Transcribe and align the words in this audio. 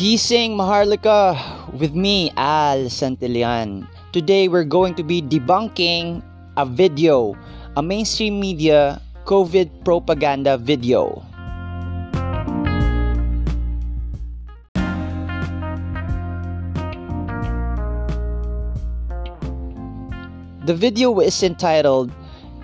Gising 0.00 0.56
Maharlika 0.56 1.36
with 1.76 1.92
me, 1.92 2.32
Al 2.32 2.88
Santillan. 2.88 3.84
Today 4.16 4.48
we're 4.48 4.64
going 4.64 4.96
to 4.96 5.04
be 5.04 5.20
debunking 5.20 6.24
a 6.56 6.64
video, 6.64 7.36
a 7.76 7.84
mainstream 7.84 8.40
media 8.40 8.96
COVID 9.28 9.84
propaganda 9.84 10.56
video. 10.56 11.20
The 20.64 20.72
video 20.72 21.12
is 21.20 21.36
entitled 21.44 22.08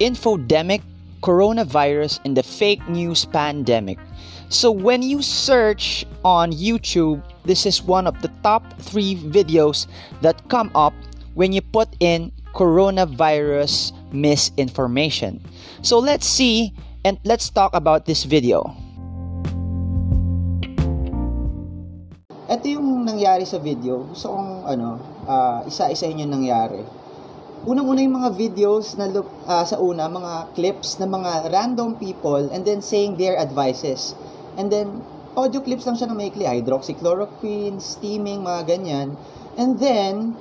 Infodemic 0.01 0.81
Coronavirus 1.21 2.21
and 2.25 2.33
the 2.33 2.43
Fake 2.43 2.81
News 2.89 3.29
Pandemic. 3.29 4.01
So 4.49 4.71
when 4.71 5.03
you 5.03 5.23
search 5.23 6.07
on 6.23 6.53
YouTube, 6.55 7.19
this 7.43 7.67
is 7.67 7.83
one 7.83 8.07
of 8.07 8.23
the 8.23 8.31
top 8.47 8.63
three 8.79 9.19
videos 9.19 9.91
that 10.23 10.39
come 10.49 10.71
up 10.75 10.95
when 11.35 11.51
you 11.51 11.61
put 11.61 11.91
in 11.99 12.31
coronavirus 12.55 13.91
misinformation. 14.15 15.43
So 15.83 15.99
let's 15.99 16.27
see 16.27 16.73
and 17.05 17.19
let's 17.27 17.51
talk 17.51 17.75
about 17.75 18.07
this 18.07 18.23
video. 18.23 18.71
Ito 22.47 22.63
yung 22.71 23.03
nangyari 23.03 23.43
sa 23.43 23.59
video. 23.59 24.07
Gusto 24.15 24.31
kong 24.31 24.71
ano, 24.71 25.03
uh, 25.27 25.67
isa-isahin 25.67 26.23
yung 26.23 26.31
nangyari. 26.31 26.87
Unang-una 27.67 27.99
yung 27.99 28.23
mga 28.23 28.31
videos 28.39 28.95
na 28.95 29.11
uh, 29.11 29.67
sa 29.67 29.83
una, 29.83 30.07
mga 30.07 30.55
clips 30.55 31.03
ng 31.03 31.11
mga 31.11 31.51
random 31.51 31.99
people 31.99 32.47
and 32.55 32.63
then 32.63 32.79
saying 32.79 33.19
their 33.19 33.35
advices. 33.35 34.15
And 34.57 34.73
then, 34.73 35.05
audio 35.37 35.61
clips 35.61 35.85
lang 35.85 36.01
siya 36.01 36.09
na 36.09 36.17
maikli, 36.17 36.49
hydroxychloroquine, 36.49 37.79
steaming, 37.79 38.41
mga 38.41 38.77
ganyan. 38.77 39.15
And 39.61 39.77
then, 39.77 40.33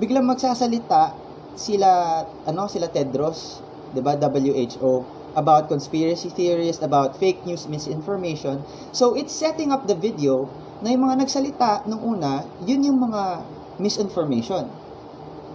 biglang 0.00 0.24
magsasalita 0.24 1.12
sila, 1.58 2.22
ano, 2.48 2.64
sila 2.70 2.88
Tedros, 2.88 3.60
'di 3.92 4.00
ba, 4.00 4.16
WHO, 4.16 5.04
about 5.36 5.68
conspiracy 5.68 6.32
theories, 6.32 6.80
about 6.80 7.18
fake 7.20 7.44
news, 7.44 7.68
misinformation. 7.68 8.64
So, 8.90 9.12
it's 9.14 9.34
setting 9.34 9.70
up 9.70 9.84
the 9.86 9.94
video 9.94 10.48
na 10.80 10.94
yung 10.94 11.04
mga 11.04 11.26
nagsalita 11.26 11.84
nung 11.90 12.02
una, 12.16 12.46
yun 12.64 12.82
yung 12.86 12.98
mga 12.98 13.44
misinformation. 13.82 14.70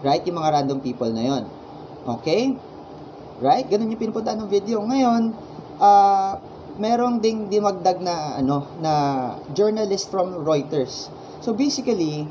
Right? 0.03 0.23
Yung 0.27 0.35
mga 0.35 0.51
random 0.51 0.79
people 0.83 1.07
na 1.11 1.23
yon. 1.23 1.43
Okay? 2.19 2.55
Right? 3.39 3.63
Ganun 3.67 3.91
yung 3.95 3.99
pinupunta 3.99 4.35
ng 4.35 4.51
video. 4.51 4.83
Ngayon, 4.83 5.31
uh, 5.79 6.35
merong 6.77 7.21
ding 7.21 7.49
dimagdag 7.53 8.01
na 8.01 8.37
ano 8.41 8.65
na 8.81 8.93
journalist 9.53 10.09
from 10.09 10.41
Reuters. 10.41 11.09
So 11.43 11.53
basically, 11.53 12.25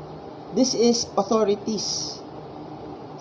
this 0.51 0.73
is 0.75 1.07
authorities. 1.15 2.19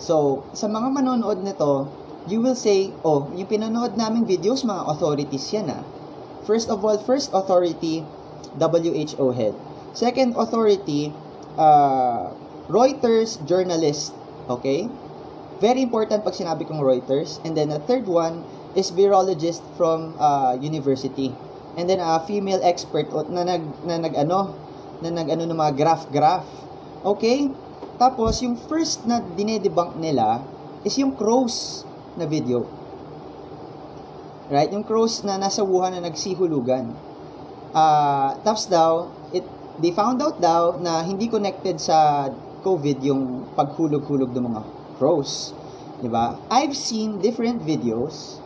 So, 0.02 0.42
sa 0.50 0.66
mga 0.66 0.88
manonood 0.98 1.46
nito, 1.46 1.86
you 2.26 2.42
will 2.42 2.58
say, 2.58 2.90
oh, 3.06 3.30
yung 3.38 3.46
pinanood 3.46 3.94
naming 3.94 4.26
videos, 4.26 4.66
mga 4.66 4.88
authorities 4.88 5.46
yan 5.54 5.70
ah. 5.70 5.82
First 6.42 6.66
of 6.66 6.82
all, 6.82 6.98
first 6.98 7.30
authority, 7.30 8.02
WHO 8.58 9.30
head. 9.30 9.54
Second 9.94 10.34
authority, 10.34 11.14
uh, 11.54 12.34
Reuters 12.66 13.38
journalist. 13.46 14.10
Okay? 14.50 14.90
Very 15.62 15.86
important 15.86 16.26
pag 16.26 16.34
sinabi 16.34 16.66
kong 16.66 16.82
Reuters. 16.82 17.38
And 17.46 17.54
then 17.54 17.70
the 17.70 17.78
third 17.78 18.10
one 18.10 18.42
is 18.74 18.90
virologist 18.90 19.60
from 19.76 20.16
uh, 20.16 20.56
university. 20.60 21.32
And 21.76 21.88
then 21.88 22.00
a 22.00 22.16
uh, 22.16 22.18
female 22.24 22.60
expert 22.60 23.08
na 23.32 23.44
nag 23.44 23.62
na 23.88 23.96
nag 23.96 24.14
ano 24.16 24.52
na 25.00 25.08
nag 25.08 25.28
ano 25.32 25.42
ng 25.48 25.58
mga 25.58 25.72
graph-graph. 25.76 26.48
Okay? 27.02 27.48
Tapos 27.96 28.40
yung 28.44 28.56
first 28.56 29.04
na 29.08 29.20
dinedebunk 29.22 29.96
nila 29.96 30.44
is 30.84 30.94
yung 30.98 31.16
crows 31.16 31.86
na 32.18 32.28
video. 32.28 32.68
Right? 34.52 34.68
Yung 34.68 34.84
crows 34.84 35.24
na 35.24 35.40
nasa 35.40 35.64
Wuhan 35.64 35.96
na 35.96 36.04
nagsihulugan. 36.04 36.92
Uh, 37.72 38.36
tapos 38.44 38.68
daw, 38.68 39.08
it, 39.32 39.46
they 39.80 39.96
found 39.96 40.20
out 40.20 40.36
daw 40.36 40.76
na 40.76 41.00
hindi 41.00 41.24
connected 41.24 41.80
sa 41.80 42.28
COVID 42.60 42.98
yung 43.00 43.48
paghulog-hulog 43.56 44.28
ng 44.28 44.44
mga 44.44 44.62
crows. 45.00 45.56
'Di 46.02 46.10
ba? 46.10 46.34
I've 46.50 46.74
seen 46.74 47.22
different 47.22 47.62
videos. 47.62 48.41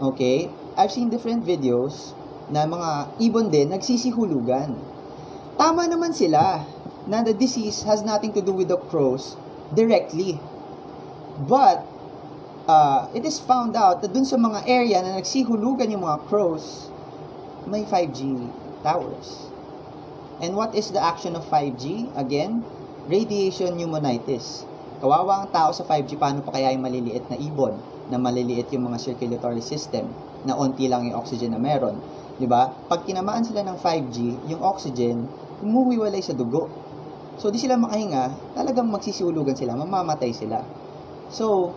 Okay? 0.00 0.48
I've 0.80 0.90
seen 0.90 1.12
different 1.12 1.44
videos 1.44 2.16
na 2.48 2.64
mga 2.64 3.20
ibon 3.20 3.52
din 3.52 3.70
nagsisihulugan. 3.70 4.74
Tama 5.60 5.84
naman 5.86 6.16
sila 6.16 6.64
na 7.04 7.20
the 7.20 7.36
disease 7.36 7.84
has 7.84 8.00
nothing 8.00 8.32
to 8.32 8.40
do 8.40 8.56
with 8.56 8.72
the 8.72 8.80
crows 8.88 9.36
directly. 9.76 10.40
But 11.44 11.84
uh, 12.64 13.12
it 13.12 13.28
is 13.28 13.38
found 13.38 13.76
out 13.76 14.00
that 14.00 14.16
dun 14.16 14.24
sa 14.24 14.40
mga 14.40 14.66
area 14.66 14.98
na 15.04 15.20
nagsihulugan 15.20 15.92
yung 15.92 16.04
mga 16.04 16.26
crows, 16.26 16.88
may 17.68 17.84
5G 17.84 18.50
towers. 18.82 19.52
And 20.40 20.56
what 20.56 20.72
is 20.72 20.88
the 20.90 21.02
action 21.04 21.36
of 21.36 21.44
5G? 21.44 22.16
Again, 22.16 22.64
radiation 23.04 23.76
pneumonitis. 23.76 24.64
Kawawa 25.00 25.44
ang 25.44 25.48
tao 25.52 25.72
sa 25.72 25.84
5G, 25.84 26.16
paano 26.16 26.40
pa 26.40 26.56
kaya 26.56 26.72
yung 26.72 26.84
maliliit 26.84 27.28
na 27.28 27.36
ibon, 27.36 27.76
na 28.10 28.18
maliliit 28.18 28.68
yung 28.74 28.90
mga 28.90 28.98
circulatory 28.98 29.62
system, 29.62 30.10
na 30.44 30.58
onti 30.58 30.90
lang 30.90 31.08
yung 31.08 31.16
oxygen 31.16 31.54
na 31.54 31.60
meron. 31.62 31.96
'Di 32.36 32.44
ba? 32.50 32.68
Pag 32.90 33.06
tinamaan 33.06 33.46
sila 33.46 33.62
ng 33.64 33.76
5G, 33.78 34.16
yung 34.50 34.60
oxygen 34.60 35.30
umuwiwalay 35.60 36.20
sa 36.24 36.34
dugo. 36.34 36.68
So 37.40 37.48
di 37.48 37.56
sila 37.56 37.80
makahinga, 37.80 38.56
talagang 38.56 38.88
magsisiulugan 38.88 39.56
sila, 39.56 39.76
mamamatay 39.76 40.32
sila. 40.32 40.60
So 41.32 41.72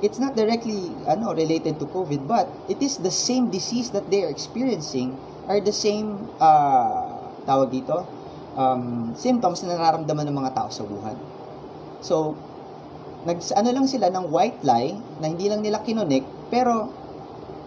it's 0.00 0.22
not 0.22 0.38
directly 0.38 0.94
ano 1.04 1.34
related 1.34 1.76
to 1.82 1.86
COVID, 1.90 2.24
but 2.24 2.48
it 2.70 2.80
is 2.80 3.00
the 3.00 3.12
same 3.12 3.52
disease 3.52 3.92
that 3.92 4.08
they 4.08 4.24
are 4.24 4.32
experiencing 4.32 5.16
are 5.48 5.60
the 5.60 5.74
same 5.74 6.28
uh, 6.40 7.16
tawag 7.48 7.72
dito 7.72 8.04
um, 8.58 9.12
symptoms 9.14 9.62
na 9.64 9.78
nararamdaman 9.78 10.28
ng 10.28 10.36
mga 10.36 10.50
tao 10.52 10.68
sa 10.68 10.82
Wuhan. 10.84 11.16
So, 12.02 12.34
nag 13.28 13.44
ano 13.52 13.68
lang 13.76 13.84
sila 13.84 14.08
ng 14.08 14.32
white 14.32 14.64
lie 14.64 14.96
na 15.20 15.28
hindi 15.28 15.52
lang 15.52 15.60
nila 15.60 15.84
kinonek 15.84 16.24
pero 16.48 16.88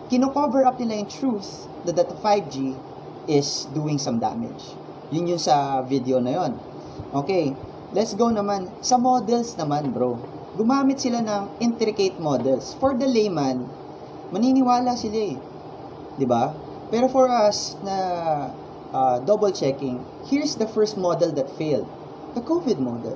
kino-cover 0.09 0.65
up 0.65 0.81
nila 0.81 1.05
yung 1.05 1.11
truth 1.13 1.69
that 1.85 1.93
the 1.93 2.17
5G 2.17 2.73
is 3.29 3.69
doing 3.69 4.01
some 4.01 4.17
damage. 4.17 4.73
Yun 5.13 5.37
yung 5.37 5.41
sa 5.41 5.85
video 5.85 6.17
na 6.17 6.33
yon. 6.33 6.51
Okay, 7.13 7.53
let's 7.93 8.17
go 8.17 8.33
naman 8.33 8.73
sa 8.81 8.97
models 8.97 9.53
naman, 9.53 9.93
bro. 9.93 10.17
Gumamit 10.57 10.97
sila 10.97 11.21
ng 11.21 11.61
intricate 11.61 12.17
models. 12.17 12.73
For 12.81 12.97
the 12.97 13.05
layman, 13.05 13.69
maniniwala 14.33 14.97
sila 14.97 15.19
eh. 15.31 15.37
'Di 16.17 16.25
ba? 16.25 16.57
Pero 16.89 17.05
for 17.07 17.29
us 17.29 17.79
na 17.85 17.95
uh, 18.91 19.21
double 19.23 19.53
checking, 19.53 20.01
here's 20.27 20.57
the 20.57 20.67
first 20.67 20.97
model 20.97 21.31
that 21.37 21.47
failed. 21.55 21.87
The 22.35 22.43
COVID 22.43 22.81
model. 22.81 23.15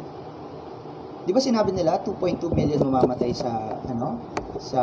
'Di 1.26 1.34
ba 1.34 1.42
sinabi 1.42 1.74
nila 1.74 1.98
2.2 2.06 2.54
million 2.54 2.80
mamamatay 2.86 3.34
sa 3.34 3.82
ano 3.90 4.22
sa 4.62 4.82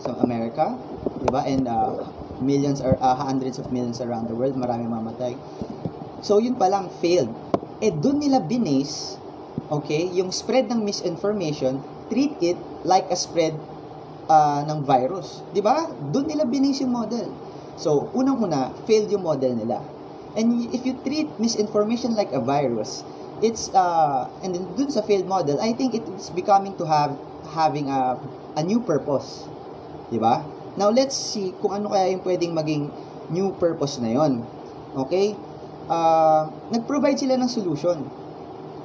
sa 0.00 0.10
America, 0.24 0.74
'di 1.20 1.28
ba? 1.28 1.44
And 1.44 1.68
uh, 1.68 2.08
millions 2.40 2.80
or 2.80 2.96
uh, 2.98 3.14
hundreds 3.14 3.60
of 3.60 3.68
millions 3.68 4.00
around 4.00 4.32
the 4.32 4.36
world, 4.36 4.56
marami 4.56 4.88
mamatay. 4.88 5.36
So 6.24 6.40
yun 6.40 6.56
pa 6.56 6.72
lang 6.72 6.88
failed. 6.98 7.30
Eh 7.84 7.92
doon 7.92 8.24
nila 8.24 8.40
binase 8.42 9.20
okay, 9.68 10.08
yung 10.16 10.32
spread 10.32 10.72
ng 10.72 10.80
misinformation, 10.80 11.84
treat 12.08 12.32
it 12.40 12.56
like 12.88 13.04
a 13.12 13.18
spread 13.20 13.52
uh, 14.26 14.64
ng 14.64 14.82
virus. 14.88 15.44
'Di 15.52 15.60
ba? 15.60 15.84
Doon 15.92 16.32
nila 16.32 16.48
binase 16.48 16.82
yung 16.82 16.96
model. 16.96 17.28
So, 17.78 18.10
unang-una, 18.10 18.74
failed 18.90 19.06
yung 19.14 19.22
model 19.22 19.54
nila. 19.54 19.78
And 20.34 20.66
if 20.74 20.82
you 20.82 20.98
treat 21.06 21.30
misinformation 21.38 22.18
like 22.18 22.34
a 22.34 22.42
virus, 22.42 23.06
it's, 23.42 23.70
uh, 23.74 24.28
and 24.42 24.54
then 24.54 24.64
dun 24.76 24.90
sa 24.90 25.02
failed 25.02 25.26
model, 25.26 25.60
I 25.60 25.72
think 25.72 25.94
it's 25.94 26.30
becoming 26.30 26.76
to 26.78 26.84
have, 26.86 27.16
having 27.54 27.88
a, 27.88 28.18
a 28.56 28.62
new 28.62 28.80
purpose. 28.80 29.46
Di 30.10 30.18
ba? 30.18 30.44
Now, 30.78 30.90
let's 30.90 31.16
see 31.16 31.54
kung 31.58 31.74
ano 31.74 31.90
kaya 31.90 32.14
yung 32.14 32.22
pwedeng 32.22 32.54
maging 32.54 32.90
new 33.34 33.50
purpose 33.56 33.98
na 33.98 34.14
yon. 34.14 34.46
Okay? 34.94 35.34
Uh, 35.88 36.48
nag-provide 36.70 37.18
sila 37.18 37.34
ng 37.36 37.50
solution. 37.50 38.06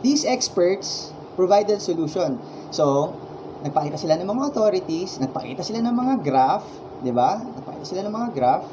These 0.01 0.25
experts 0.25 1.13
provided 1.35 1.79
solution. 1.79 2.41
So, 2.73 3.15
nagpakita 3.63 3.95
sila 3.95 4.19
ng 4.19 4.27
mga 4.27 4.51
authorities, 4.51 5.21
nagpakita 5.21 5.63
sila 5.63 5.79
ng 5.79 5.95
mga 5.95 6.13
graph, 6.25 6.67
di 6.99 7.11
ba? 7.13 7.39
Nagpakita 7.39 7.85
sila 7.87 8.01
ng 8.03 8.13
mga 8.13 8.29
graph, 8.35 8.65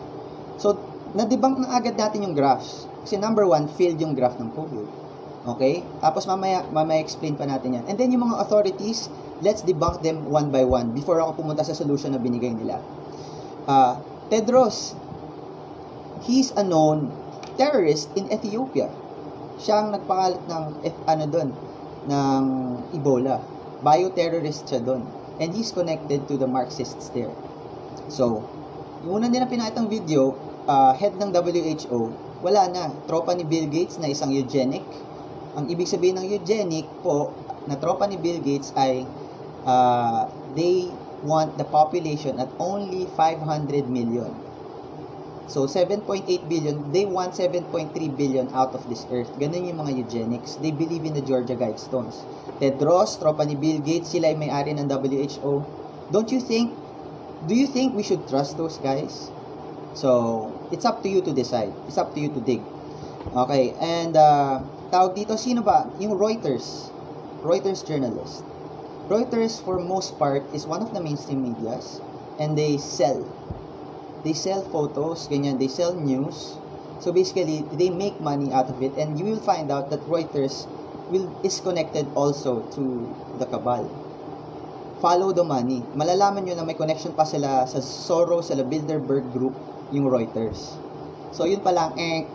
So, 0.61 0.77
na-debunk 1.17 1.65
na 1.65 1.73
agad 1.73 1.97
natin 1.97 2.21
yung 2.21 2.37
graphs. 2.37 2.85
Kasi 3.01 3.17
number 3.17 3.49
one, 3.49 3.65
failed 3.81 3.97
yung 3.97 4.13
graph 4.13 4.37
ng 4.37 4.53
COVID. 4.53 5.00
Okay? 5.47 5.81
Tapos 6.05 6.29
mamaya, 6.29 6.65
mamaya 6.69 7.01
explain 7.01 7.37
pa 7.37 7.49
natin 7.49 7.81
yan. 7.81 7.85
And 7.89 7.97
then 7.97 8.13
yung 8.13 8.29
mga 8.29 8.45
authorities, 8.45 9.09
let's 9.41 9.65
debunk 9.65 10.05
them 10.05 10.29
one 10.29 10.53
by 10.53 10.65
one 10.69 10.93
before 10.93 11.17
ako 11.21 11.41
pumunta 11.41 11.65
sa 11.65 11.73
solution 11.73 12.13
na 12.13 12.21
binigay 12.21 12.53
nila. 12.53 12.81
Uh, 13.65 13.97
Tedros, 14.29 14.95
he's 16.29 16.53
a 16.55 16.65
known 16.65 17.11
terrorist 17.57 18.13
in 18.17 18.29
Ethiopia. 18.29 18.89
Siya 19.61 19.85
ang 19.85 19.89
nagpakalat 19.93 20.41
ng, 20.49 20.65
ano 21.05 21.25
doon, 21.29 21.49
ng 22.09 22.45
Ebola. 22.97 23.41
Bioterrorist 23.81 24.69
siya 24.69 24.81
doon. 24.81 25.05
And 25.41 25.57
he's 25.57 25.73
connected 25.73 26.29
to 26.29 26.37
the 26.37 26.49
Marxists 26.49 27.13
there. 27.13 27.33
So, 28.13 28.45
yung 29.05 29.25
una 29.25 29.27
nila 29.29 29.49
pinakitang 29.49 29.89
video, 29.89 30.37
uh, 30.69 30.93
head 30.97 31.17
ng 31.17 31.33
WHO, 31.33 32.01
wala 32.41 32.69
na. 32.69 32.93
Tropa 33.05 33.33
ni 33.37 33.45
Bill 33.45 33.69
Gates 33.69 34.01
na 34.01 34.09
isang 34.09 34.33
eugenic. 34.33 34.85
Ang 35.59 35.67
ibig 35.71 35.91
sabihin 35.91 36.19
ng 36.21 36.27
eugenic 36.31 36.87
po, 37.03 37.35
na 37.67 37.77
tropa 37.77 38.07
ni 38.09 38.17
Bill 38.17 38.41
Gates 38.41 38.73
ay 38.79 39.05
uh, 39.67 40.27
they 40.57 40.89
want 41.23 41.59
the 41.61 41.67
population 41.69 42.41
at 42.41 42.49
only 42.57 43.05
500 43.17 43.91
million. 43.91 44.33
So, 45.51 45.67
7.8 45.67 46.47
billion, 46.47 46.95
they 46.95 47.05
want 47.05 47.35
7.3 47.35 47.91
billion 48.15 48.47
out 48.55 48.71
of 48.71 48.87
this 48.87 49.03
earth. 49.11 49.35
Ganun 49.35 49.67
yung 49.67 49.83
mga 49.83 49.99
eugenics. 49.99 50.55
They 50.63 50.71
believe 50.71 51.03
in 51.03 51.19
the 51.19 51.27
Georgia 51.27 51.59
Guidestones. 51.59 52.23
Tedros, 52.63 53.19
tropa 53.19 53.43
ni 53.43 53.59
Bill 53.59 53.83
Gates, 53.83 54.15
sila 54.15 54.31
ay 54.31 54.39
may-ari 54.39 54.79
ng 54.79 54.87
WHO. 54.87 55.67
Don't 56.15 56.31
you 56.31 56.39
think, 56.39 56.71
do 57.51 57.59
you 57.59 57.67
think 57.67 57.99
we 57.99 58.07
should 58.07 58.23
trust 58.31 58.63
those 58.63 58.79
guys? 58.79 59.35
So, 59.99 60.55
it's 60.71 60.87
up 60.87 61.03
to 61.03 61.11
you 61.11 61.19
to 61.27 61.35
decide. 61.35 61.75
It's 61.91 61.99
up 61.99 62.15
to 62.15 62.23
you 62.23 62.31
to 62.31 62.39
dig. 62.39 62.63
Okay, 63.35 63.75
and 63.83 64.15
uh, 64.15 64.63
tawag 64.91 65.17
dito, 65.17 65.39
sino 65.39 65.63
ba? 65.65 65.87
Yung 66.03 66.19
Reuters. 66.19 66.91
Reuters 67.41 67.87
journalist. 67.87 68.45
Reuters, 69.09 69.59
for 69.59 69.81
most 69.81 70.19
part, 70.21 70.45
is 70.55 70.69
one 70.69 70.85
of 70.85 70.93
the 70.95 71.01
mainstream 71.01 71.43
medias 71.43 71.99
and 72.39 72.55
they 72.55 72.79
sell 72.79 73.25
they 74.23 74.37
sell 74.37 74.61
photos, 74.69 75.29
ganyan, 75.29 75.57
they 75.59 75.69
sell 75.69 75.97
news. 75.97 76.61
So 77.01 77.13
basically, 77.13 77.65
they 77.73 77.89
make 77.89 78.21
money 78.21 78.53
out 78.53 78.69
of 78.69 78.83
it 78.85 78.93
and 79.01 79.17
you 79.17 79.25
will 79.25 79.41
find 79.41 79.73
out 79.73 79.89
that 79.91 80.05
Reuters 80.05 80.69
will 81.09 81.33
is 81.43 81.61
connected 81.61 82.07
also 82.13 82.61
to 82.77 83.09
the 83.41 83.47
cabal. 83.49 83.89
Follow 85.01 85.33
the 85.33 85.45
money. 85.45 85.81
Malalaman 85.97 86.45
nyo 86.45 86.55
na 86.61 86.65
may 86.69 86.77
connection 86.77 87.17
pa 87.17 87.25
sila 87.25 87.65
sa 87.65 87.81
Soros, 87.81 88.53
sa 88.53 88.61
Bilderberg 88.61 89.33
Group, 89.33 89.57
yung 89.97 90.13
Reuters. 90.13 90.77
So 91.33 91.49
yun 91.49 91.65
pa 91.65 91.73
lang, 91.73 91.97
eh, 91.97 92.29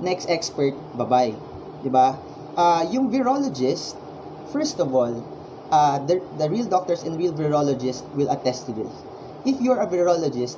next 0.00 0.32
expert, 0.32 0.72
bye-bye. 0.96 1.55
'Di 1.82 1.90
ba? 1.90 2.16
Uh, 2.56 2.88
yung 2.88 3.12
virologist, 3.12 3.96
first 4.48 4.80
of 4.80 4.94
all, 4.94 5.12
uh, 5.70 5.98
the, 6.06 6.22
the 6.38 6.48
real 6.48 6.64
doctors 6.64 7.02
and 7.02 7.18
real 7.18 7.32
virologists 7.32 8.04
will 8.14 8.30
attest 8.30 8.66
to 8.66 8.72
this. 8.72 8.92
If 9.44 9.60
you're 9.60 9.80
a 9.80 9.86
virologist, 9.86 10.56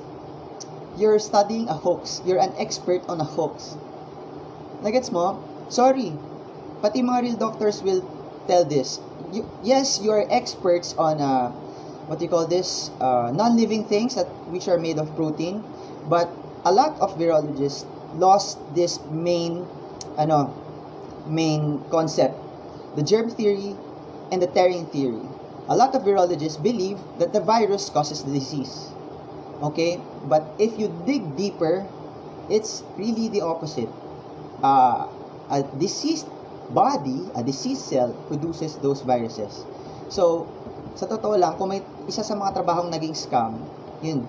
you're 0.97 1.19
studying 1.19 1.67
a 1.67 1.73
hoax. 1.73 2.21
You're 2.25 2.39
an 2.39 2.53
expert 2.57 3.03
on 3.07 3.19
a 3.21 3.27
hoax. 3.27 3.75
Nagets 4.81 5.11
mo? 5.11 5.43
Sorry. 5.69 6.15
Pati 6.81 7.03
mga 7.03 7.21
real 7.21 7.37
doctors 7.37 7.83
will 7.83 8.01
tell 8.47 8.63
this. 8.63 8.99
You, 9.31 9.45
yes, 9.61 9.99
you're 10.01 10.25
experts 10.31 10.95
on 10.97 11.21
uh, 11.21 11.51
what 12.07 12.21
you 12.21 12.27
call 12.27 12.47
this 12.47 12.89
uh, 12.99 13.31
non-living 13.35 13.85
things 13.85 14.15
that 14.15 14.25
which 14.49 14.67
are 14.67 14.79
made 14.79 14.97
of 14.97 15.13
protein, 15.15 15.63
but 16.09 16.31
a 16.65 16.71
lot 16.71 16.97
of 16.99 17.13
virologists 17.19 17.85
lost 18.17 18.57
this 18.73 18.97
main 19.11 19.67
ano 20.17 20.49
main 21.29 21.81
concept, 21.89 22.35
the 22.95 23.03
germ 23.03 23.29
theory 23.29 23.77
and 24.31 24.41
the 24.41 24.47
tearing 24.47 24.85
theory. 24.89 25.21
A 25.69 25.77
lot 25.77 25.93
of 25.93 26.01
virologists 26.01 26.61
believe 26.61 26.97
that 27.19 27.31
the 27.31 27.39
virus 27.39 27.89
causes 27.89 28.23
the 28.23 28.33
disease. 28.33 28.89
Okay? 29.61 30.01
But 30.25 30.43
if 30.57 30.79
you 30.79 30.89
dig 31.05 31.37
deeper, 31.37 31.85
it's 32.49 32.83
really 32.97 33.29
the 33.29 33.41
opposite. 33.41 33.89
Uh, 34.63 35.07
a 35.49 35.63
deceased 35.77 36.27
body, 36.69 37.29
a 37.35 37.43
deceased 37.43 37.87
cell, 37.87 38.13
produces 38.27 38.77
those 38.81 39.01
viruses. 39.01 39.65
So, 40.09 40.49
sa 40.97 41.05
totoo 41.05 41.37
lang, 41.37 41.57
kung 41.57 41.69
may 41.69 41.85
isa 42.09 42.25
sa 42.25 42.33
mga 42.33 42.61
trabahong 42.61 42.89
naging 42.89 43.13
scam, 43.13 43.61
yun, 44.01 44.25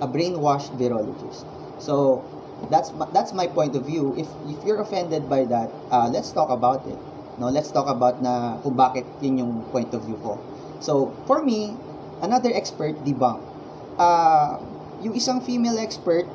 a 0.00 0.08
brainwashed 0.08 0.72
virologist. 0.80 1.44
So, 1.78 2.24
that's 2.66 2.90
that's 3.14 3.30
my 3.32 3.46
point 3.46 3.78
of 3.78 3.86
view. 3.86 4.14
If 4.18 4.26
if 4.50 4.58
you're 4.66 4.82
offended 4.82 5.30
by 5.30 5.46
that, 5.46 5.70
uh, 5.94 6.10
let's 6.10 6.34
talk 6.34 6.50
about 6.50 6.82
it. 6.90 6.98
No, 7.38 7.46
let's 7.54 7.70
talk 7.70 7.86
about 7.86 8.18
na 8.18 8.58
kung 8.66 8.74
bakit 8.74 9.06
yun 9.22 9.38
yung 9.38 9.52
point 9.70 9.94
of 9.94 10.02
view 10.02 10.18
ko. 10.18 10.42
So, 10.82 11.14
for 11.30 11.38
me, 11.38 11.78
another 12.18 12.50
expert 12.50 12.98
debunk. 13.06 13.38
Uh, 13.94 14.58
yung 15.06 15.14
isang 15.14 15.38
female 15.38 15.78
expert, 15.78 16.26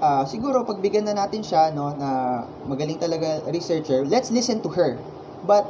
uh, 0.00 0.24
siguro 0.24 0.64
pagbigyan 0.64 1.04
na 1.04 1.14
natin 1.16 1.44
siya 1.44 1.68
no 1.76 1.92
na 1.92 2.42
magaling 2.64 2.96
talaga 2.96 3.44
researcher, 3.52 4.04
let's 4.08 4.32
listen 4.32 4.64
to 4.64 4.72
her. 4.72 4.96
But 5.44 5.68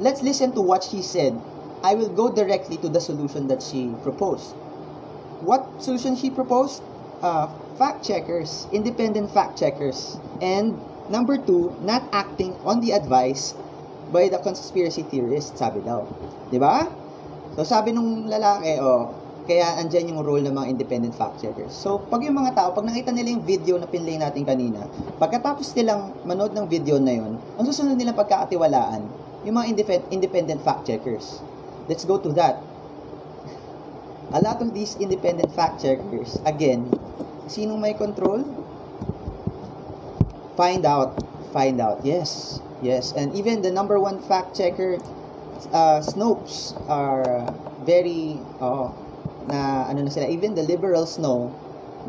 let's 0.00 0.24
listen 0.24 0.56
to 0.56 0.64
what 0.64 0.84
she 0.88 1.04
said. 1.04 1.36
I 1.84 1.94
will 1.94 2.10
go 2.10 2.32
directly 2.32 2.80
to 2.82 2.88
the 2.88 3.00
solution 3.00 3.46
that 3.52 3.62
she 3.62 3.92
proposed. 4.02 4.56
What 5.44 5.68
solution 5.78 6.16
she 6.16 6.32
proposed? 6.32 6.82
Uh, 7.18 7.50
fact 7.74 8.06
checkers, 8.06 8.70
independent 8.70 9.30
fact 9.30 9.58
checkers. 9.58 10.18
And 10.38 10.78
number 11.10 11.34
two, 11.34 11.74
not 11.82 12.06
acting 12.14 12.54
on 12.62 12.78
the 12.78 12.94
advice 12.94 13.58
by 14.14 14.30
the 14.30 14.38
conspiracy 14.38 15.02
theorists, 15.02 15.58
sabi 15.58 15.82
daw. 15.82 16.06
ba? 16.54 16.86
So 17.58 17.66
sabi 17.66 17.90
nung 17.90 18.30
lalaki, 18.30 18.78
oh, 18.78 19.10
kaya 19.48 19.80
andyan 19.80 20.12
yung 20.12 20.20
role 20.20 20.44
ng 20.44 20.52
mga 20.52 20.68
independent 20.76 21.16
fact 21.16 21.40
checkers. 21.40 21.72
So, 21.72 22.04
pag 22.04 22.20
yung 22.20 22.36
mga 22.36 22.52
tao, 22.52 22.68
pag 22.76 22.84
nakita 22.84 23.16
nila 23.16 23.32
yung 23.32 23.48
video 23.48 23.80
na 23.80 23.88
pinlay 23.88 24.20
natin 24.20 24.44
kanina, 24.44 24.84
pagkatapos 25.16 25.72
nilang 25.72 26.12
manood 26.28 26.52
ng 26.52 26.68
video 26.68 27.00
na 27.00 27.16
yun, 27.16 27.40
ang 27.56 27.64
susunod 27.64 27.96
nilang 27.96 28.12
pagkakatiwalaan, 28.12 29.08
yung 29.48 29.56
mga 29.56 29.72
independent 30.12 30.60
fact 30.60 30.84
checkers. 30.84 31.40
Let's 31.88 32.04
go 32.04 32.20
to 32.20 32.28
that. 32.36 32.60
A 34.28 34.40
lot 34.44 34.60
of 34.60 34.74
these 34.74 34.96
independent 35.00 35.48
fact 35.56 35.80
checkers, 35.80 36.36
again, 36.44 36.92
sinong 37.48 37.80
may 37.80 37.96
control? 37.96 38.44
Find 40.52 40.84
out. 40.84 41.16
Find 41.52 41.80
out. 41.80 42.04
Yes. 42.04 42.60
Yes. 42.84 43.16
And 43.16 43.32
even 43.32 43.62
the 43.62 43.70
number 43.70 43.96
one 43.96 44.20
fact 44.20 44.52
checker, 44.52 45.00
uh, 45.72 46.04
Snopes, 46.04 46.76
are 46.92 47.48
very, 47.88 48.36
oh, 48.60 48.92
na 49.48 49.88
ano 49.88 50.04
na 50.04 50.10
sila, 50.12 50.28
even 50.28 50.52
the 50.54 50.62
liberals 50.62 51.16
know 51.16 51.48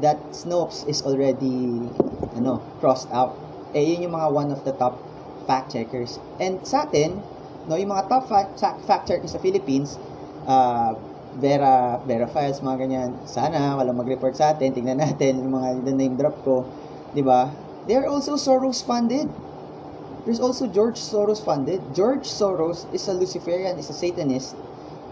that 0.03 0.19
Snopes 0.35 0.83
is 0.91 0.99
already, 1.07 1.87
ano, 2.35 2.59
crossed 2.83 3.07
out. 3.15 3.31
Eh, 3.71 3.95
yun 3.95 4.11
yung 4.11 4.15
mga 4.19 4.27
one 4.33 4.51
of 4.51 4.67
the 4.67 4.75
top 4.75 4.99
fact 5.47 5.71
checkers. 5.71 6.19
And 6.35 6.59
sa 6.67 6.83
atin, 6.83 7.23
no, 7.71 7.79
yung 7.79 7.95
mga 7.95 8.11
top 8.11 8.27
fact, 8.27 8.59
fact 8.59 9.07
checkers 9.07 9.31
sa 9.31 9.39
Philippines, 9.39 9.95
uh, 10.43 10.99
Vera, 11.37 12.01
Vera 12.09 12.25
Files, 12.25 12.57
mga 12.65 12.77
ganyan. 12.81 13.09
Sana 13.29 13.77
walang 13.77 14.01
mag-report 14.01 14.33
sa 14.33 14.57
atin. 14.57 14.73
Tingnan 14.73 14.97
natin 15.05 15.37
yung 15.45 15.53
mga 15.53 15.85
name 15.93 16.17
drop 16.17 16.33
ko. 16.41 16.65
ba? 17.21 17.53
They 17.85 17.93
are 17.93 18.09
also 18.09 18.33
Soros 18.33 18.81
funded. 18.81 19.29
There's 20.25 20.41
also 20.41 20.67
George 20.67 20.97
Soros 20.97 21.41
funded. 21.41 21.81
George 21.93 22.25
Soros 22.25 22.85
is 22.93 23.07
a 23.07 23.13
Luciferian, 23.13 23.77
is 23.77 23.89
a 23.89 23.97
Satanist. 23.97 24.57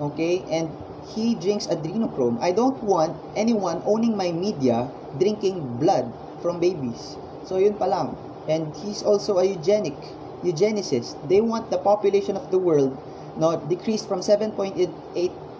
Okay? 0.01 0.43
And 0.49 0.69
he 1.13 1.33
drinks 1.33 1.65
adrenochrome. 1.69 2.37
I 2.41 2.51
don't 2.51 2.81
want 2.83 3.15
anyone 3.37 3.81
owning 3.85 4.17
my 4.17 4.31
media 4.31 4.89
drinking 5.17 5.77
blood 5.79 6.11
from 6.41 6.59
babies. 6.59 7.15
So 7.45 7.57
yun 7.57 7.79
pa 7.79 7.85
lang. 7.85 8.17
And 8.49 8.75
he's 8.83 9.01
also 9.01 9.39
a 9.39 9.45
eugenic, 9.45 9.97
eugenicist. 10.43 11.15
They 11.27 11.41
want 11.41 11.71
the 11.71 11.79
population 11.79 12.35
of 12.35 12.51
the 12.51 12.59
world 12.59 12.93
no 13.37 13.55
decreased 13.69 14.07
from 14.07 14.19
7.8 14.19 14.89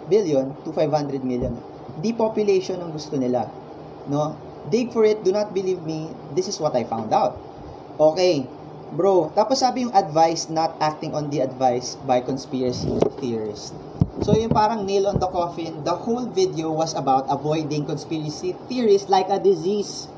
billion 0.09 0.55
to 0.63 0.73
500 0.73 1.23
million. 1.23 1.55
Depopulation 2.01 2.79
ang 2.81 2.91
gusto 2.91 3.15
nila. 3.15 3.47
No? 4.07 4.35
Dig 4.67 4.91
for 4.91 5.07
it, 5.07 5.23
do 5.23 5.31
not 5.31 5.55
believe 5.55 5.83
me. 5.87 6.11
This 6.35 6.51
is 6.51 6.59
what 6.59 6.75
I 6.75 6.83
found 6.83 7.15
out. 7.15 7.39
Okay, 7.97 8.43
bro. 8.93 9.31
Tapos 9.31 9.63
sabi 9.63 9.87
yung 9.87 9.95
advice, 9.95 10.51
not 10.51 10.75
acting 10.83 11.15
on 11.15 11.31
the 11.31 11.39
advice 11.39 11.95
by 12.03 12.19
conspiracy 12.19 12.99
theorists. 13.17 13.71
So 14.25 14.33
yung 14.33 14.49
parang 14.49 14.89
nail 14.89 15.07
on 15.07 15.21
the 15.21 15.29
coffin, 15.29 15.85
the 15.85 15.93
whole 15.93 16.25
video 16.25 16.73
was 16.73 16.97
about 16.97 17.29
avoiding 17.29 17.85
conspiracy 17.85 18.57
theories 18.65 19.05
like 19.07 19.29
a 19.29 19.37
disease. 19.37 20.09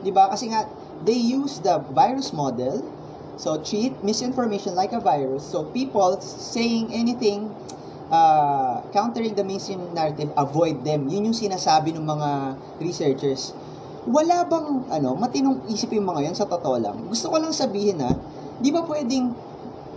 'Di 0.00 0.14
ba? 0.14 0.30
Kasi 0.30 0.48
nga 0.48 0.70
they 1.02 1.18
use 1.18 1.58
the 1.60 1.82
virus 1.90 2.30
model 2.30 2.84
so 3.40 3.56
treat 3.56 3.96
misinformation 4.04 4.76
like 4.76 4.92
a 4.92 5.00
virus. 5.00 5.42
So 5.42 5.66
people 5.72 6.20
saying 6.22 6.92
anything 6.94 7.50
uh, 8.10 8.82
countering 8.90 9.32
the 9.32 9.46
mainstream 9.46 9.80
narrative, 9.94 10.28
avoid 10.34 10.82
them. 10.82 11.06
Yun 11.08 11.30
yung 11.30 11.36
sinasabi 11.38 11.94
ng 11.94 12.04
mga 12.04 12.58
researchers. 12.82 13.54
Wala 14.04 14.44
bang, 14.44 14.84
ano, 14.90 15.14
matinong 15.16 15.64
isip 15.70 15.94
yung 15.94 16.10
mga 16.10 16.30
yan 16.30 16.36
sa 16.36 16.44
totoo 16.44 16.76
lang. 16.76 16.98
Gusto 17.06 17.30
ko 17.30 17.38
lang 17.38 17.54
sabihin 17.54 18.02
na, 18.02 18.12
di 18.58 18.74
ba 18.74 18.82
pwedeng, 18.84 19.32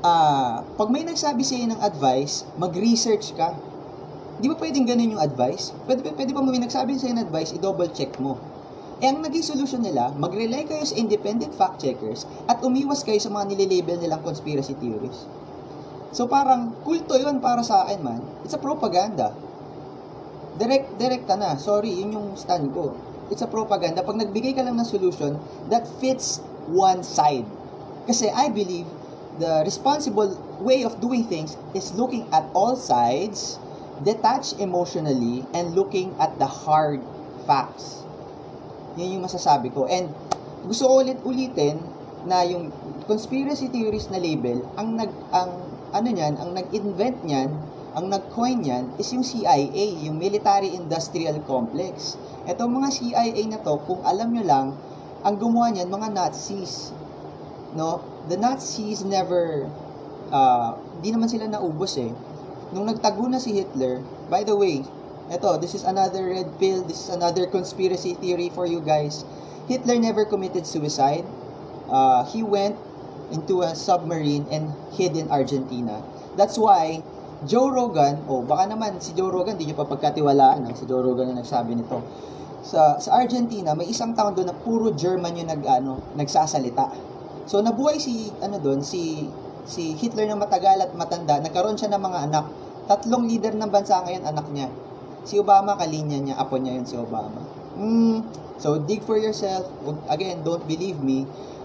uh, 0.05 0.61
pag 0.63 0.87
may 0.93 1.03
nagsabi 1.03 1.41
sa 1.41 1.57
ng 1.57 1.81
advice, 1.81 2.45
mag-research 2.55 3.33
ka. 3.33 3.57
Di 4.37 4.51
ba 4.51 4.55
pwedeng 4.59 4.85
ganun 4.85 5.17
yung 5.17 5.23
advice? 5.23 5.73
Pwede, 5.89 6.05
pwede 6.13 6.31
pa 6.31 6.41
may 6.43 6.61
nagsabi 6.61 6.95
sa 6.99 7.09
ng 7.09 7.23
advice, 7.23 7.55
i-double 7.55 7.89
check 7.91 8.13
mo. 8.21 8.37
Eh, 9.03 9.09
ang 9.11 9.19
naging 9.19 9.43
solusyon 9.43 9.83
nila, 9.83 10.15
mag-rely 10.15 10.63
kayo 10.63 10.83
sa 10.83 10.95
independent 10.95 11.51
fact-checkers 11.55 12.23
at 12.47 12.63
umiwas 12.63 13.03
kayo 13.03 13.19
sa 13.19 13.27
mga 13.27 13.51
nililabel 13.51 13.99
nilang 13.99 14.23
conspiracy 14.23 14.75
theories. 14.79 15.27
So, 16.13 16.29
parang 16.29 16.77
kulto 16.85 17.17
yun 17.17 17.41
para 17.41 17.65
sa 17.65 17.89
akin, 17.89 17.99
man. 18.05 18.21
It's 18.45 18.53
a 18.53 18.61
propaganda. 18.61 19.33
Direct, 20.61 21.01
direkta 21.01 21.33
na. 21.33 21.57
Sorry, 21.57 21.89
yun 21.89 22.13
yung 22.13 22.29
stand 22.37 22.69
ko. 22.69 22.93
It's 23.33 23.41
a 23.41 23.49
propaganda. 23.49 24.05
Pag 24.05 24.21
nagbigay 24.21 24.53
ka 24.53 24.61
lang 24.61 24.77
ng 24.77 24.85
solution 24.85 25.41
that 25.73 25.89
fits 25.97 26.37
one 26.69 27.01
side. 27.01 27.49
Kasi 28.05 28.29
I 28.29 28.53
believe 28.53 28.85
the 29.41 29.65
responsible 29.65 30.37
way 30.61 30.85
of 30.85 31.01
doing 31.01 31.25
things 31.25 31.57
is 31.73 31.89
looking 31.97 32.29
at 32.29 32.45
all 32.53 32.77
sides, 32.77 33.57
detached 34.05 34.61
emotionally, 34.61 35.41
and 35.57 35.73
looking 35.73 36.13
at 36.21 36.37
the 36.37 36.45
hard 36.45 37.01
facts. 37.49 38.05
Yan 39.01 39.17
yung 39.17 39.25
masasabi 39.25 39.73
ko. 39.73 39.89
And 39.89 40.13
gusto 40.69 40.85
ko 40.85 40.93
ulit 41.01 41.17
ulitin 41.25 41.81
na 42.29 42.45
yung 42.45 42.69
conspiracy 43.09 43.67
theories 43.73 44.07
na 44.13 44.21
label, 44.21 44.61
ang 44.77 44.95
nag 44.95 45.11
ang 45.33 45.72
ano 45.93 46.09
niyan, 46.09 46.41
ang 46.41 46.57
nag-invent 46.57 47.21
niyan, 47.21 47.49
ang 47.93 48.09
nag-coin 48.09 48.65
niyan 48.65 48.97
is 48.97 49.13
yung 49.13 49.21
CIA, 49.21 49.85
yung 50.01 50.17
Military 50.17 50.73
Industrial 50.73 51.37
Complex. 51.45 52.17
Etong 52.49 52.73
mga 52.73 52.89
CIA 52.89 53.41
na 53.45 53.61
to, 53.61 53.77
kung 53.85 54.01
alam 54.01 54.33
nyo 54.33 54.41
lang, 54.41 54.67
ang 55.21 55.35
gumawa 55.37 55.69
niyan 55.69 55.87
mga 55.93 56.09
Nazis. 56.09 56.89
No? 57.77 58.01
The 58.25 58.35
Nazis 58.41 59.05
never 59.05 59.69
uh, 60.33 60.73
di 61.05 61.13
naman 61.13 61.29
sila 61.29 61.45
naubos 61.45 62.01
eh. 62.01 62.09
Nung 62.73 62.89
nagtago 62.89 63.29
na 63.29 63.37
si 63.37 63.53
Hitler, 63.53 64.01
by 64.33 64.41
the 64.41 64.57
way, 64.57 64.81
eto, 65.29 65.61
this 65.61 65.77
is 65.77 65.85
another 65.85 66.25
red 66.25 66.49
pill, 66.57 66.81
this 66.81 67.05
is 67.05 67.09
another 67.13 67.45
conspiracy 67.45 68.17
theory 68.17 68.49
for 68.49 68.65
you 68.65 68.81
guys. 68.81 69.21
Hitler 69.69 70.01
never 70.01 70.25
committed 70.25 70.65
suicide. 70.65 71.23
Uh, 71.87 72.25
he 72.33 72.41
went 72.41 72.75
into 73.33 73.65
a 73.65 73.73
submarine 73.73 74.45
and 74.53 74.69
hid 74.93 75.17
in 75.17 75.27
Argentina. 75.33 75.99
That's 76.37 76.55
why 76.55 77.01
Joe 77.43 77.73
Rogan, 77.73 78.23
oh 78.29 78.45
baka 78.45 78.71
naman 78.71 79.01
si 79.03 79.11
Joe 79.17 79.33
Rogan, 79.33 79.59
di 79.59 79.67
nyo 79.67 79.75
pa 79.75 79.89
pagkatiwalaan, 79.89 80.69
si 80.77 80.85
Joe 80.87 81.03
Rogan 81.03 81.33
na 81.33 81.43
nagsabi 81.43 81.75
nito. 81.75 81.99
Sa, 82.63 82.95
sa 82.95 83.19
Argentina, 83.19 83.75
may 83.75 83.91
isang 83.91 84.15
taon 84.15 84.31
doon 84.31 84.47
na 84.47 84.55
puro 84.55 84.95
German 84.95 85.35
yung 85.35 85.51
nag, 85.51 85.59
ano, 85.67 85.99
nagsasalita. 86.15 86.87
So 87.43 87.59
nabuhay 87.59 87.99
si 87.99 88.31
ano 88.39 88.55
doon, 88.63 88.79
si 88.79 89.27
si 89.67 89.95
Hitler 89.99 90.27
na 90.31 90.39
matagal 90.39 90.79
at 90.79 90.91
matanda, 90.95 91.39
nagkaroon 91.43 91.75
siya 91.75 91.91
ng 91.91 92.03
mga 92.03 92.19
anak. 92.31 92.45
Tatlong 92.87 93.27
leader 93.27 93.55
ng 93.55 93.71
bansa 93.71 94.03
ngayon, 94.03 94.23
anak 94.27 94.47
niya. 94.51 94.67
Si 95.23 95.39
Obama, 95.39 95.79
kalinya 95.79 96.19
niya, 96.19 96.35
apo 96.35 96.59
niya 96.59 96.75
yun 96.75 96.87
si 96.87 96.99
Obama. 96.99 97.39
Mm, 97.79 98.27
so, 98.59 98.75
dig 98.83 98.99
for 99.07 99.15
yourself. 99.15 99.65
Again, 100.11 100.43
don't 100.43 100.67
believe 100.67 100.99
me. 100.99 101.23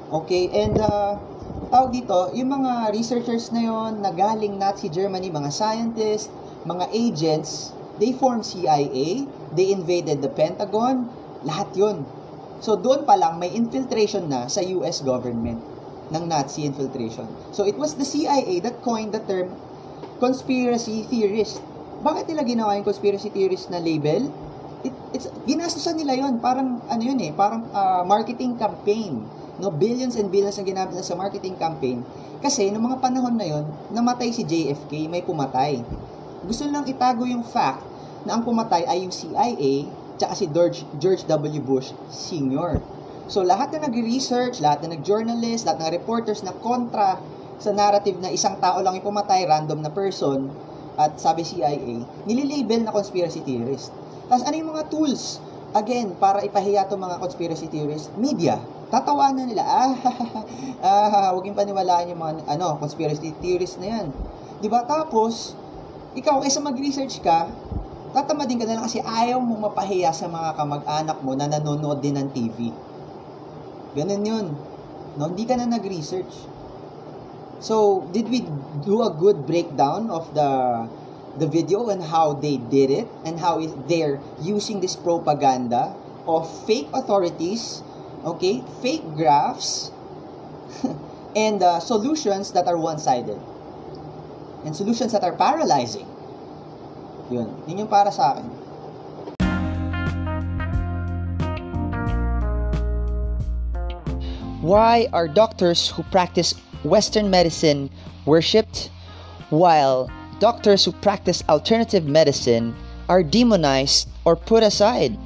Okay, 0.08 0.48
and 0.56 0.80
uh, 0.80 1.20
tawag 1.68 1.92
dito, 1.92 2.32
yung 2.32 2.48
mga 2.48 2.96
researchers 2.96 3.52
na 3.52 3.60
yon 3.60 4.00
na 4.00 4.08
galing 4.08 4.56
Nazi 4.56 4.88
Germany, 4.88 5.28
mga 5.28 5.52
scientists, 5.52 6.32
mga 6.64 6.88
agents, 6.96 7.76
they 8.00 8.16
formed 8.16 8.48
CIA, 8.48 9.28
they 9.52 9.68
invaded 9.68 10.24
the 10.24 10.32
Pentagon, 10.32 11.12
lahat 11.44 11.68
yun. 11.76 12.08
So, 12.64 12.80
doon 12.80 13.04
pa 13.04 13.20
lang, 13.20 13.36
may 13.36 13.52
infiltration 13.52 14.32
na 14.32 14.48
sa 14.48 14.64
US 14.80 15.04
government 15.04 15.60
ng 16.08 16.24
Nazi 16.24 16.64
infiltration. 16.64 17.28
So, 17.52 17.68
it 17.68 17.76
was 17.76 18.00
the 18.00 18.08
CIA 18.08 18.64
that 18.64 18.80
coined 18.80 19.12
the 19.12 19.20
term 19.20 19.52
conspiracy 20.24 21.04
theorist. 21.04 21.60
Bakit 22.00 22.32
nila 22.32 22.48
ginawa 22.48 22.80
yung 22.80 22.88
conspiracy 22.88 23.28
theorist 23.28 23.68
na 23.68 23.76
label? 23.76 24.32
It, 24.88 24.96
it's, 25.12 25.28
ginastusan 25.44 26.00
nila 26.00 26.16
yon 26.16 26.40
Parang, 26.40 26.80
ano 26.88 27.02
yun 27.04 27.20
eh, 27.20 27.36
parang 27.36 27.68
uh, 27.76 28.08
marketing 28.08 28.56
campaign. 28.56 29.36
No, 29.58 29.74
billions 29.74 30.14
and 30.14 30.30
billions 30.30 30.54
ang 30.54 30.66
ginamit 30.70 31.02
sa 31.02 31.18
marketing 31.18 31.58
campaign. 31.58 32.06
Kasi, 32.38 32.70
noong 32.70 32.94
mga 32.94 32.98
panahon 33.02 33.34
na 33.34 33.46
yon 33.46 33.66
namatay 33.90 34.30
si 34.30 34.46
JFK, 34.46 35.10
may 35.10 35.26
pumatay. 35.26 35.82
Gusto 36.46 36.62
lang 36.70 36.86
itago 36.86 37.26
yung 37.26 37.42
fact 37.42 37.82
na 38.22 38.38
ang 38.38 38.46
pumatay 38.46 38.86
ay 38.86 39.02
yung 39.02 39.10
CIA 39.10 39.90
tsaka 40.18 40.34
si 40.38 40.46
George, 40.50 40.86
George 41.02 41.26
W. 41.26 41.62
Bush 41.62 41.90
Sr. 42.06 42.78
So, 43.26 43.42
lahat 43.42 43.74
na 43.74 43.90
nag-research, 43.90 44.62
lahat 44.62 44.86
na 44.86 44.94
nag-journalist, 44.94 45.66
lahat 45.66 45.78
ng 45.84 45.90
reporters 45.98 46.40
na 46.46 46.54
kontra 46.54 47.18
sa 47.58 47.70
narrative 47.74 48.18
na 48.22 48.30
isang 48.30 48.56
tao 48.62 48.78
lang 48.78 48.94
yung 48.94 49.10
pumatay, 49.10 49.42
random 49.44 49.82
na 49.82 49.90
person, 49.90 50.48
at 50.98 51.18
sabi 51.18 51.42
CIA, 51.42 52.02
nililabel 52.26 52.86
na 52.86 52.94
conspiracy 52.94 53.42
theorist. 53.42 53.94
Tapos 54.26 54.42
ano 54.46 54.54
yung 54.54 54.70
mga 54.74 54.86
tools? 54.90 55.42
Again, 55.74 56.16
para 56.16 56.40
ipahiya 56.42 56.88
itong 56.88 57.02
mga 57.02 57.20
conspiracy 57.20 57.66
theorists, 57.68 58.08
media. 58.16 58.58
Tatawanan 58.88 59.45
nila, 59.45 59.64
ah, 59.68 59.92
ah, 60.88 61.28
huwag 61.37 61.45
yung 61.45 61.59
paniwalaan 61.59 62.09
yung 62.09 62.21
mga 62.21 62.49
ano, 62.49 62.80
conspiracy 62.80 63.37
theorists 63.37 63.76
na 63.76 64.00
yan. 64.00 64.07
Ba? 64.64 64.80
Tapos, 64.88 65.52
ikaw, 66.16 66.40
kaysa 66.40 66.64
mag-research 66.64 67.21
ka, 67.21 67.52
tatamadin 68.16 68.57
ka 68.57 68.64
na 68.64 68.80
lang 68.80 68.85
kasi 68.88 69.04
ayaw 69.04 69.37
mong 69.45 69.71
mapahiya 69.71 70.09
sa 70.16 70.25
mga 70.26 70.57
kamag-anak 70.57 71.18
mo 71.21 71.37
na 71.37 71.47
nanonood 71.52 72.00
din 72.00 72.16
ng 72.16 72.28
TV. 72.33 72.73
Ganun 73.92 74.25
yun. 74.25 74.47
No, 75.21 75.28
hindi 75.28 75.45
ka 75.45 75.61
na 75.61 75.68
nag-research. 75.68 76.33
So, 77.61 78.07
did 78.14 78.30
we 78.33 78.47
do 78.87 79.02
a 79.04 79.11
good 79.11 79.45
breakdown 79.45 80.09
of 80.09 80.30
the 80.33 80.49
the 81.38 81.47
video 81.47 81.87
and 81.90 82.02
how 82.02 82.35
they 82.35 82.59
did 82.59 82.90
it 82.90 83.07
and 83.23 83.38
how 83.38 83.62
they're 83.87 84.18
using 84.42 84.83
this 84.83 84.99
propaganda 84.99 85.95
of 86.26 86.47
fake 86.66 86.90
authorities, 86.92 87.83
okay, 88.25 88.62
fake 88.82 89.04
graphs, 89.14 89.90
and 91.37 91.62
uh, 91.62 91.80
solutions 91.80 92.52
that 92.52 92.66
are 92.66 92.76
one-sided. 92.76 93.38
And 94.64 94.75
solutions 94.75 95.12
that 95.12 95.22
are 95.22 95.32
paralyzing. 95.32 96.06
Yun. 97.30 97.62
Yun 97.68 97.78
yung 97.87 97.88
para 97.88 98.10
sa 98.10 98.34
akin. 98.34 98.48
Why 104.58 105.06
are 105.12 105.28
doctors 105.28 105.88
who 105.88 106.02
practice 106.10 106.52
Western 106.82 107.30
medicine 107.30 107.90
worshipped, 108.26 108.90
while 109.50 110.10
doctors 110.40 110.84
who 110.84 110.92
practice 110.92 111.44
alternative 111.48 112.04
medicine 112.04 112.75
are 113.08 113.22
demonized 113.22 114.08
or 114.25 114.34
put 114.34 114.62
aside? 114.62 115.16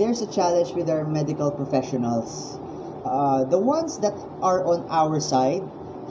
There's 0.00 0.24
a 0.24 0.32
challenge 0.32 0.72
with 0.72 0.88
our 0.88 1.04
medical 1.04 1.52
professionals. 1.52 2.56
Uh, 3.04 3.44
the 3.44 3.60
ones 3.60 4.00
that 4.00 4.16
are 4.40 4.64
on 4.64 4.88
our 4.88 5.20
side, 5.20 5.60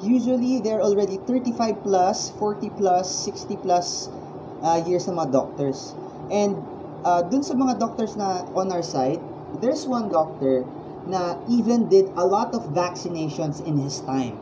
usually 0.05 0.61
they're 0.61 0.77
already 0.77 1.17
35 1.17 1.81
plus, 1.81 2.29
40 2.37 2.69
plus, 2.77 3.09
60 3.09 3.57
plus 3.57 4.13
uh, 4.61 4.85
years 4.85 5.09
na 5.09 5.25
mga 5.25 5.33
doctors. 5.33 5.97
And 6.29 6.61
uh, 7.01 7.25
dun 7.33 7.41
sa 7.41 7.57
mga 7.57 7.81
doctors 7.81 8.13
na 8.13 8.45
on 8.53 8.69
our 8.69 8.85
side, 8.85 9.17
there's 9.57 9.89
one 9.89 10.13
doctor 10.13 10.69
na 11.09 11.41
even 11.49 11.89
did 11.89 12.13
a 12.13 12.21
lot 12.21 12.53
of 12.53 12.69
vaccinations 12.77 13.57
in 13.65 13.81
his 13.81 14.05
time. 14.05 14.37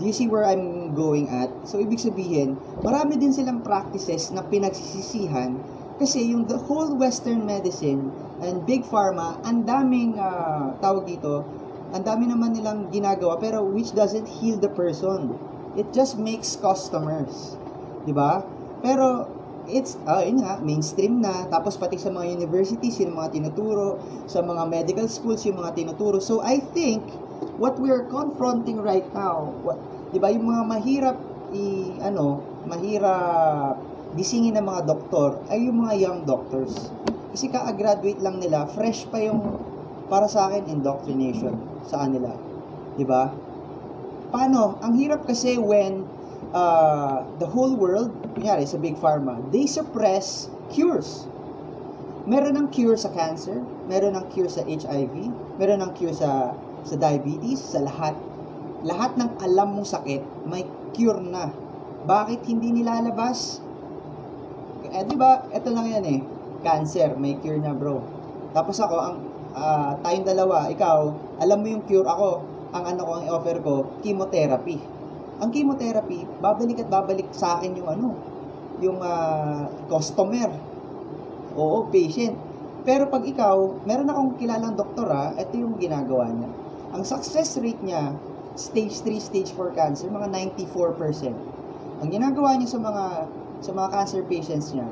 Do 0.00 0.08
you 0.08 0.16
see 0.16 0.32
where 0.32 0.48
I'm 0.48 0.96
going 0.96 1.28
at? 1.28 1.52
So, 1.68 1.76
ibig 1.76 2.00
sabihin, 2.00 2.56
marami 2.80 3.20
din 3.20 3.36
silang 3.36 3.60
practices 3.60 4.32
na 4.32 4.40
pinagsisisihan 4.40 5.75
kasi 5.96 6.32
yung 6.32 6.44
the 6.44 6.60
whole 6.68 6.92
Western 6.96 7.48
medicine 7.48 8.12
and 8.44 8.64
Big 8.68 8.84
Pharma, 8.84 9.40
ang 9.44 9.64
daming 9.64 10.20
uh, 10.20 10.76
tawag 10.80 11.08
dito, 11.08 11.44
ang 11.92 12.02
dami 12.04 12.28
naman 12.28 12.52
nilang 12.52 12.92
ginagawa 12.92 13.40
pero 13.40 13.64
which 13.64 13.96
doesn't 13.96 14.28
heal 14.40 14.60
the 14.60 14.68
person. 14.68 15.32
It 15.76 15.92
just 15.92 16.16
makes 16.20 16.56
customers. 16.56 17.56
'Di 18.04 18.12
ba? 18.12 18.44
Pero 18.84 19.28
it's, 19.68 19.98
uh, 20.06 20.22
yun 20.22 20.42
nga, 20.42 20.62
mainstream 20.62 21.18
na. 21.20 21.46
Tapos 21.50 21.74
pati 21.74 21.98
sa 21.98 22.10
mga 22.10 22.38
universities, 22.38 23.02
yung 23.02 23.18
mga 23.18 23.34
tinuturo. 23.34 23.98
Sa 24.30 24.40
mga 24.42 24.62
medical 24.66 25.06
schools, 25.10 25.42
yung 25.44 25.58
mga 25.58 25.74
tinuturo. 25.74 26.22
So, 26.22 26.40
I 26.42 26.62
think, 26.62 27.02
what 27.58 27.76
we're 27.78 28.06
confronting 28.06 28.78
right 28.80 29.06
now, 29.10 29.50
what, 29.66 29.78
di 30.14 30.22
ba, 30.22 30.30
yung 30.30 30.46
mga 30.46 30.62
mahirap, 30.70 31.16
i, 31.50 31.94
ano, 32.02 32.42
mahirap 32.66 33.95
gisingin 34.16 34.56
ng 34.56 34.66
mga 34.66 34.88
doktor, 34.88 35.38
ay 35.52 35.68
yung 35.68 35.84
mga 35.84 35.94
young 36.00 36.20
doctors. 36.24 36.90
Kasi 37.36 37.52
ka-graduate 37.52 38.20
lang 38.24 38.40
nila, 38.40 38.64
fresh 38.72 39.04
pa 39.12 39.20
yung, 39.20 39.60
para 40.08 40.26
sa 40.26 40.48
akin, 40.48 40.66
indoctrination 40.72 41.54
sa 41.84 42.04
kanila. 42.04 42.32
Di 42.96 43.04
ba? 43.04 43.30
Paano? 44.32 44.80
Ang 44.80 44.96
hirap 44.98 45.28
kasi 45.28 45.60
when 45.60 46.08
uh, 46.50 47.22
the 47.38 47.46
whole 47.46 47.76
world, 47.76 48.10
kunyari 48.34 48.64
sa 48.64 48.80
Big 48.80 48.96
Pharma, 48.96 49.38
they 49.52 49.68
suppress 49.68 50.48
cures. 50.72 51.28
Meron 52.26 52.58
ng 52.58 52.68
cure 52.74 52.98
sa 52.98 53.12
cancer, 53.14 53.62
meron 53.86 54.18
ng 54.18 54.26
cure 54.34 54.50
sa 54.50 54.66
HIV, 54.66 55.30
meron 55.62 55.78
ng 55.84 55.92
cure 55.94 56.16
sa 56.16 56.56
sa 56.86 56.94
diabetes, 56.94 57.58
sa 57.74 57.82
lahat. 57.82 58.14
Lahat 58.86 59.18
ng 59.18 59.42
alam 59.42 59.74
mong 59.74 59.90
sakit, 59.90 60.22
may 60.46 60.62
cure 60.94 61.18
na. 61.18 61.50
Bakit 62.06 62.46
hindi 62.46 62.70
nilalabas? 62.70 63.58
Eh, 64.90 65.02
di 65.06 65.16
ba, 65.18 65.46
ito 65.50 65.68
lang 65.70 65.86
yan 65.90 66.04
eh. 66.06 66.20
Cancer, 66.62 67.14
may 67.18 67.38
cure 67.38 67.60
na 67.62 67.76
bro. 67.76 68.02
Tapos 68.56 68.76
ako, 68.80 68.96
ang 68.96 69.16
uh, 69.56 69.92
tayong 70.00 70.26
dalawa, 70.26 70.68
ikaw, 70.72 71.12
alam 71.40 71.58
mo 71.60 71.66
yung 71.70 71.84
cure 71.84 72.06
ako, 72.06 72.42
ang 72.74 72.84
ano 72.84 73.00
ko, 73.04 73.12
ang 73.16 73.26
offer 73.30 73.56
ko, 73.62 73.74
chemotherapy. 74.02 74.78
Ang 75.40 75.52
chemotherapy, 75.52 76.24
babalik 76.40 76.80
at 76.82 76.88
babalik 76.88 77.28
sa 77.32 77.60
akin 77.60 77.76
yung 77.76 77.88
ano, 77.88 78.08
yung 78.80 78.98
uh, 79.00 79.68
customer. 79.88 80.52
Oo, 81.56 81.88
patient. 81.88 82.36
Pero 82.86 83.10
pag 83.10 83.26
ikaw, 83.26 83.82
meron 83.82 84.08
akong 84.12 84.38
kilalang 84.38 84.78
doktora, 84.78 85.34
ito 85.34 85.58
yung 85.58 85.74
ginagawa 85.80 86.30
niya. 86.30 86.50
Ang 86.94 87.02
success 87.02 87.58
rate 87.58 87.82
niya, 87.82 88.14
stage 88.54 89.02
3, 89.04 89.20
stage 89.20 89.50
4 89.52 89.74
cancer, 89.76 90.06
mga 90.08 90.30
94%. 90.54 91.34
Ang 92.04 92.08
ginagawa 92.12 92.56
niya 92.56 92.68
sa 92.76 92.80
mga 92.80 93.04
sa 93.60 93.70
mga 93.72 93.88
cancer 93.92 94.22
patients 94.26 94.72
niya, 94.76 94.88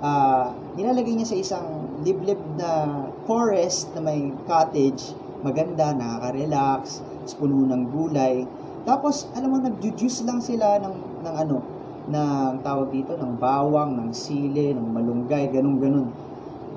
uh, 0.00 0.50
nilalagay 0.74 1.14
niya 1.14 1.28
sa 1.28 1.36
isang 1.38 1.66
liblib 2.02 2.40
na 2.56 3.04
forest 3.28 3.92
na 3.94 4.00
may 4.00 4.32
cottage, 4.48 5.12
maganda, 5.44 5.92
nakaka-relax, 5.92 7.04
puno 7.38 7.62
ng 7.62 7.82
gulay. 7.94 8.42
Tapos, 8.82 9.28
alam 9.36 9.54
mo, 9.54 9.56
nag-juice 9.62 10.26
lang 10.26 10.42
sila 10.42 10.82
ng, 10.82 11.22
ng 11.22 11.34
ano, 11.36 11.62
ng 12.10 12.64
tawag 12.64 12.90
dito, 12.90 13.14
ng 13.14 13.38
bawang, 13.38 13.94
ng 13.94 14.10
sili, 14.10 14.74
ng 14.74 14.88
malunggay, 14.90 15.52
ganun 15.52 15.78
ganun. 15.78 16.08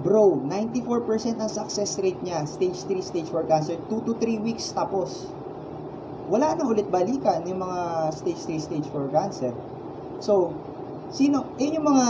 Bro, 0.03 0.45
94% 0.45 1.39
ang 1.39 1.47
success 1.47 1.95
rate 2.01 2.19
niya, 2.21 2.43
stage 2.43 2.85
3, 2.85 2.99
stage 2.99 3.29
4 3.31 3.47
cancer, 3.47 3.75
2 3.87 4.03
to 4.03 4.13
3 4.19 4.41
weeks 4.43 4.73
tapos. 4.75 5.31
Wala 6.27 6.57
na 6.57 6.65
ulit 6.65 6.89
balikan 6.89 7.45
yung 7.45 7.61
mga 7.61 8.11
stage 8.11 8.41
3, 8.45 8.67
stage 8.67 8.87
4 8.89 9.15
cancer. 9.15 9.53
So, 10.19 10.51
Sino? 11.13 11.53
Yun 11.62 11.77
yung 11.77 11.86
mga, 11.93 12.05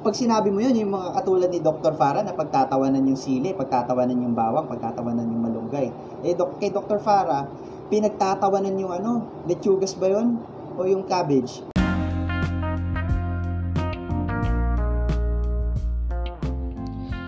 pag 0.00 0.16
sinabi 0.16 0.48
mo 0.48 0.64
yun, 0.64 0.72
yung 0.72 0.96
mga 0.96 1.12
katulad 1.12 1.52
ni 1.52 1.60
Dr. 1.60 1.92
Farah 1.92 2.24
na 2.24 2.32
pagtatawanan 2.32 3.04
yung 3.04 3.20
sili, 3.20 3.52
pagtatawanan 3.52 4.16
yung 4.16 4.32
bawang, 4.32 4.64
pagtatawanan 4.64 5.28
yung 5.28 5.44
malunggay. 5.44 5.92
Eh, 6.24 6.32
dok, 6.32 6.56
kay 6.56 6.72
Dr. 6.72 7.04
Farah, 7.04 7.44
pinagtatawanan 7.92 8.80
yung 8.80 8.96
ano, 8.96 9.28
lechugas 9.44 9.92
ba 9.92 10.08
yun? 10.08 10.40
O 10.80 10.88
yung 10.88 11.04
cabbage? 11.04 11.60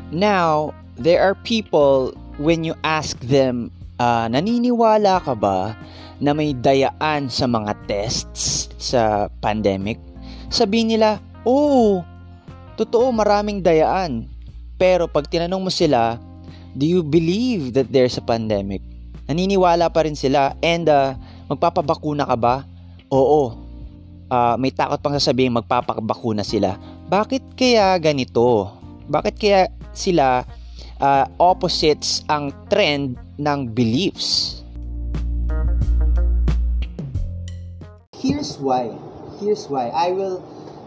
Now, 0.09 0.73
there 0.97 1.21
are 1.21 1.37
people, 1.45 2.17
when 2.41 2.65
you 2.65 2.73
ask 2.89 3.21
them, 3.21 3.69
uh, 4.01 4.33
naniniwala 4.33 5.21
ka 5.21 5.37
ba 5.37 5.77
na 6.25 6.33
may 6.33 6.57
dayaan 6.57 7.29
sa 7.29 7.45
mga 7.45 7.77
tests 7.85 8.73
sa 8.81 9.29
pandemic? 9.45 10.12
Sabihin 10.53 10.93
nila, 10.93 11.19
oo, 11.49 12.05
totoo 12.77 13.09
maraming 13.11 13.65
dayaan. 13.65 14.29
Pero 14.77 15.09
pag 15.09 15.27
tinanong 15.27 15.65
mo 15.65 15.73
sila, 15.73 16.21
do 16.77 16.85
you 16.85 17.01
believe 17.01 17.73
that 17.73 17.89
there's 17.89 18.21
a 18.21 18.25
pandemic? 18.25 18.85
Naniniwala 19.27 19.89
pa 19.89 20.05
rin 20.05 20.15
sila 20.15 20.53
and 20.61 20.93
uh, 20.93 21.17
magpapabakuna 21.49 22.29
ka 22.29 22.37
ba? 22.37 22.55
Oo. 23.09 23.57
Uh, 24.33 24.57
may 24.57 24.73
takot 24.73 25.01
pang 25.01 25.17
sasabihin 25.17 25.57
magpapabakuna 25.57 26.45
sila. 26.45 26.77
Bakit 27.09 27.57
kaya 27.57 27.97
ganito? 28.01 28.73
Bakit 29.09 29.35
kaya 29.37 29.61
sila 29.93 30.45
uh, 31.01 31.25
opposites 31.37 32.25
ang 32.29 32.53
trend 32.73 33.21
ng 33.37 33.69
beliefs? 33.73 34.61
Here's 38.17 38.57
why 38.57 39.12
here's 39.43 39.67
why. 39.67 39.91
I 39.91 40.15
will 40.15 40.39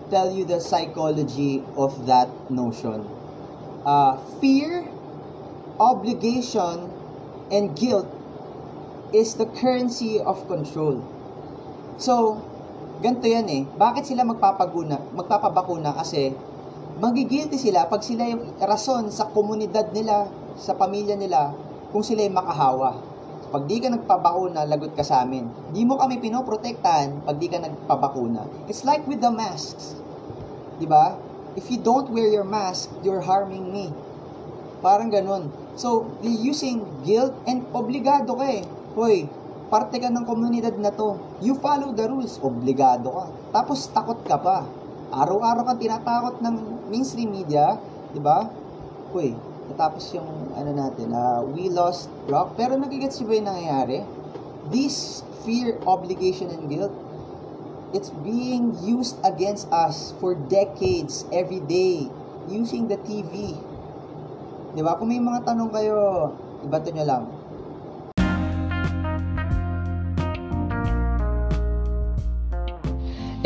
tell 0.07 0.31
you 0.31 0.47
the 0.47 0.63
psychology 0.63 1.59
of 1.75 2.07
that 2.07 2.31
notion. 2.47 3.03
Uh, 3.83 4.17
fear, 4.39 4.87
obligation, 5.77 6.89
and 7.51 7.75
guilt 7.75 8.07
is 9.13 9.35
the 9.35 9.45
currency 9.45 10.23
of 10.23 10.47
control. 10.47 11.03
So, 11.99 12.41
ganito 13.03 13.27
yan 13.27 13.47
eh. 13.51 13.63
Bakit 13.67 14.07
sila 14.07 14.23
magpapaguna, 14.23 15.13
magpapabakuna? 15.13 15.93
Kasi, 15.93 16.33
magigilty 16.97 17.59
sila 17.59 17.85
pag 17.91 18.01
sila 18.01 18.23
yung 18.25 18.55
rason 18.63 19.11
sa 19.11 19.27
komunidad 19.29 19.91
nila, 19.91 20.31
sa 20.55 20.73
pamilya 20.73 21.19
nila, 21.19 21.51
kung 21.91 22.01
sila 22.01 22.23
yung 22.23 22.39
makahawa. 22.39 23.14
Pag 23.45 23.69
di 23.69 23.77
ka 23.77 23.93
nagpabakuna, 23.93 24.65
lagot 24.65 24.97
ka 24.97 25.05
sa 25.05 25.21
amin. 25.21 25.45
Di 25.69 25.85
mo 25.85 26.01
kami 26.01 26.17
pinoprotektahan 26.17 27.21
pag 27.21 27.37
di 27.37 27.45
ka 27.45 27.61
nagpabakuna. 27.61 28.65
It's 28.65 28.81
like 28.81 29.05
with 29.05 29.21
the 29.21 29.29
masks. 29.29 29.93
Di 30.81 30.89
ba? 30.89 31.13
If 31.55 31.69
you 31.71 31.79
don't 31.79 32.09
wear 32.11 32.27
your 32.27 32.43
mask, 32.43 32.91
you're 33.05 33.23
harming 33.23 33.71
me. 33.71 33.93
Parang 34.83 35.07
ganun. 35.07 35.53
So, 35.79 36.09
using 36.21 36.83
guilt 37.07 37.31
and 37.47 37.63
obligado 37.71 38.35
ka 38.35 38.45
eh. 38.49 38.63
Hoy, 38.95 39.27
parte 39.71 40.03
ka 40.03 40.11
ng 40.11 40.27
komunidad 40.27 40.75
na 40.81 40.91
to. 40.91 41.15
You 41.39 41.55
follow 41.61 41.95
the 41.95 42.11
rules. 42.11 42.41
Obligado 42.43 43.07
ka. 43.13 43.25
Tapos 43.55 43.87
takot 43.93 44.19
ka 44.27 44.35
pa. 44.35 44.67
Araw-araw 45.15 45.63
ka 45.63 45.73
tinatakot 45.79 46.43
ng 46.43 46.55
mainstream 46.91 47.31
media. 47.31 47.79
Di 48.11 48.19
ba? 48.19 48.51
Hoy, 49.15 49.31
natapos 49.69 50.13
yung 50.13 50.53
ano 50.53 50.71
natin, 50.71 51.11
uh, 51.11 51.41
we 51.41 51.69
lost 51.69 52.09
rock. 52.29 52.53
Pero 52.57 52.77
nagigets 52.77 53.21
ba 53.21 53.33
yung 53.33 53.49
nangyayari? 53.49 54.05
This 54.69 55.21
fear, 55.45 55.77
obligation, 55.85 56.49
and 56.49 56.65
guilt, 56.69 56.93
it's 57.93 58.09
being 58.25 58.73
used 58.81 59.17
against 59.21 59.69
us 59.69 60.13
for 60.17 60.33
decades, 60.33 61.25
every 61.29 61.61
day, 61.65 62.09
using 62.49 62.89
the 62.89 62.97
TV. 63.05 63.57
Di 64.75 64.81
ba? 64.81 64.97
Kung 64.97 65.09
may 65.09 65.21
mga 65.21 65.47
tanong 65.47 65.69
kayo, 65.71 65.95
ibato 66.65 66.89
nyo 66.91 67.05
lang. 67.05 67.23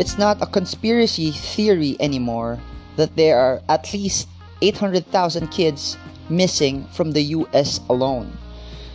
It's 0.00 0.16
not 0.16 0.40
a 0.40 0.48
conspiracy 0.48 1.28
theory 1.28 2.00
anymore 2.00 2.56
that 2.96 3.20
there 3.20 3.36
are 3.36 3.60
at 3.68 3.92
least 3.92 4.32
800,000 4.62 5.48
kids 5.48 5.96
missing 6.28 6.86
from 6.92 7.12
the 7.12 7.34
US 7.34 7.80
alone. 7.90 8.32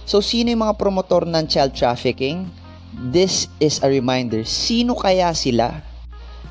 So, 0.06 0.22
sino 0.22 0.54
yung 0.54 0.62
mga 0.62 0.78
promotor 0.78 1.26
ng 1.26 1.46
child 1.50 1.74
trafficking? 1.74 2.50
This 2.94 3.50
is 3.60 3.82
a 3.82 3.90
reminder. 3.90 4.46
Sino 4.46 4.96
kaya 4.96 5.34
sila? 5.34 5.82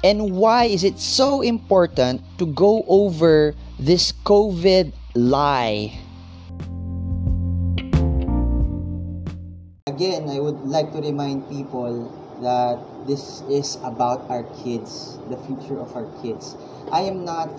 And 0.05 0.37
why 0.37 0.69
is 0.69 0.85
it 0.85 1.01
so 1.01 1.41
important 1.41 2.21
to 2.37 2.45
go 2.45 2.85
over 2.85 3.57
this 3.81 4.13
COVID 4.27 4.93
lie? 5.17 5.97
Again, 9.89 10.29
I 10.29 10.43
would 10.43 10.61
like 10.67 10.93
to 10.93 11.01
remind 11.01 11.49
people 11.49 12.11
that 12.43 12.83
this 13.07 13.41
is 13.49 13.79
about 13.87 14.29
our 14.29 14.43
kids, 14.61 15.17
the 15.31 15.39
future 15.47 15.79
of 15.79 15.95
our 15.95 16.11
kids. 16.21 16.59
I 16.93 17.03
am 17.09 17.25
not, 17.25 17.55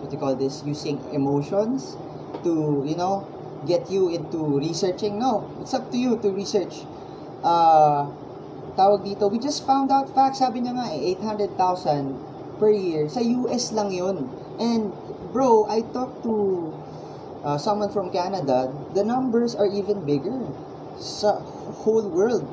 what 0.00 0.12
you 0.12 0.18
call 0.18 0.34
this, 0.36 0.62
using 0.64 1.00
emotions 1.12 1.96
to, 2.44 2.84
you 2.86 2.96
know, 2.96 3.26
get 3.66 3.90
you 3.90 4.08
into 4.10 4.58
researching. 4.58 5.18
No, 5.18 5.48
it's 5.60 5.74
up 5.74 5.90
to 5.92 5.98
you 5.98 6.18
to 6.18 6.30
research. 6.30 6.84
Uh, 7.42 8.08
tawag 8.76 9.04
dito, 9.04 9.30
we 9.30 9.38
just 9.38 9.64
found 9.64 9.90
out 9.90 10.12
facts, 10.12 10.38
sabi 10.44 10.60
niya 10.60 10.76
nga 10.76 10.86
eh, 10.92 11.16
800,000 11.16 12.60
per 12.60 12.70
year. 12.70 13.08
Sa 13.08 13.20
US 13.20 13.72
lang 13.72 13.92
yun. 13.92 14.28
And, 14.60 14.92
bro, 15.32 15.64
I 15.68 15.80
talked 15.92 16.22
to 16.24 16.72
uh, 17.44 17.58
someone 17.58 17.90
from 17.90 18.10
Canada, 18.10 18.72
the 18.92 19.04
numbers 19.04 19.54
are 19.54 19.68
even 19.68 20.04
bigger 20.04 20.46
sa 20.96 21.40
whole 21.84 22.08
world. 22.08 22.44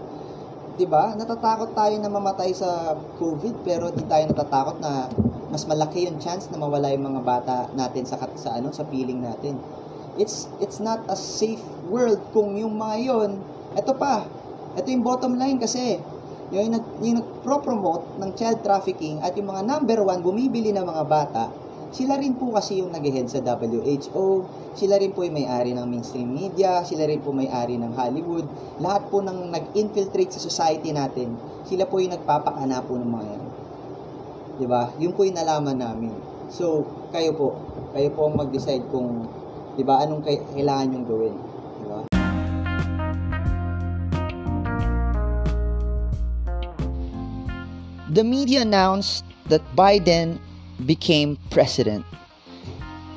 'di 0.74 0.90
ba? 0.90 1.14
Natatakot 1.14 1.78
tayo 1.78 1.96
na 2.02 2.10
mamatay 2.10 2.50
sa 2.54 2.98
COVID 3.22 3.62
pero 3.62 3.94
di 3.94 4.02
tayo 4.10 4.26
natatakot 4.26 4.82
na 4.82 5.06
mas 5.54 5.70
malaki 5.70 6.10
yung 6.10 6.18
chance 6.18 6.50
na 6.50 6.58
mawala 6.58 6.90
yung 6.90 7.14
mga 7.14 7.22
bata 7.22 7.56
natin 7.78 8.10
sa 8.10 8.18
sa 8.34 8.58
ano 8.58 8.74
sa 8.74 8.82
piling 8.90 9.22
natin. 9.22 9.62
It's 10.18 10.50
it's 10.58 10.82
not 10.82 11.06
a 11.06 11.14
safe 11.14 11.62
world 11.94 12.18
kung 12.34 12.58
yung 12.58 12.74
mga 12.74 12.96
yon, 13.06 13.32
ito 13.78 13.94
pa. 13.94 14.26
Ito 14.74 14.90
yung 14.90 15.06
bottom 15.06 15.38
line 15.38 15.62
kasi 15.62 16.02
yung, 16.50 16.74
nag, 16.74 16.86
yung 17.06 17.22
nagpro-promote 17.22 18.18
ng 18.18 18.34
child 18.34 18.66
trafficking 18.66 19.22
at 19.22 19.38
yung 19.38 19.54
mga 19.54 19.62
number 19.62 20.02
one 20.02 20.26
bumibili 20.26 20.74
ng 20.74 20.86
mga 20.86 21.04
bata 21.06 21.54
sila 21.94 22.18
rin 22.18 22.34
po 22.34 22.50
kasi 22.50 22.82
yung 22.82 22.90
nag-head 22.90 23.30
sa 23.30 23.38
WHO, 23.46 24.50
sila 24.74 24.98
rin 24.98 25.14
po 25.14 25.22
yung 25.22 25.38
may-ari 25.38 25.78
ng 25.78 25.86
mainstream 25.86 26.26
media, 26.26 26.82
sila 26.82 27.06
rin 27.06 27.22
po 27.22 27.30
may-ari 27.30 27.78
ng 27.78 27.94
Hollywood. 27.94 28.50
Lahat 28.82 29.06
po 29.14 29.22
nang 29.22 29.54
nag-infiltrate 29.54 30.34
sa 30.34 30.42
society 30.42 30.90
natin, 30.90 31.38
sila 31.70 31.86
po 31.86 32.02
yung 32.02 32.18
nagpapakana 32.18 32.82
po 32.82 32.98
ng 32.98 33.06
mga 33.06 33.26
yan. 33.30 33.53
Di 34.54 34.70
ba? 34.70 34.94
Yun 35.02 35.18
po 35.18 35.26
yung 35.26 35.38
nalaman 35.38 35.82
namin. 35.82 36.14
So, 36.54 36.86
kayo 37.10 37.34
po, 37.34 37.58
kayo 37.98 38.14
po 38.14 38.30
ang 38.30 38.38
mag-decide 38.38 38.86
kung, 38.94 39.26
di 39.74 39.82
ba, 39.82 40.06
anong 40.06 40.22
kailangan 40.22 40.94
yung 40.94 41.06
gawin. 41.10 41.36
The 48.14 48.24
media 48.24 48.62
announced 48.62 49.26
that 49.50 49.66
Biden 49.74 50.38
became 50.86 51.34
president. 51.50 52.06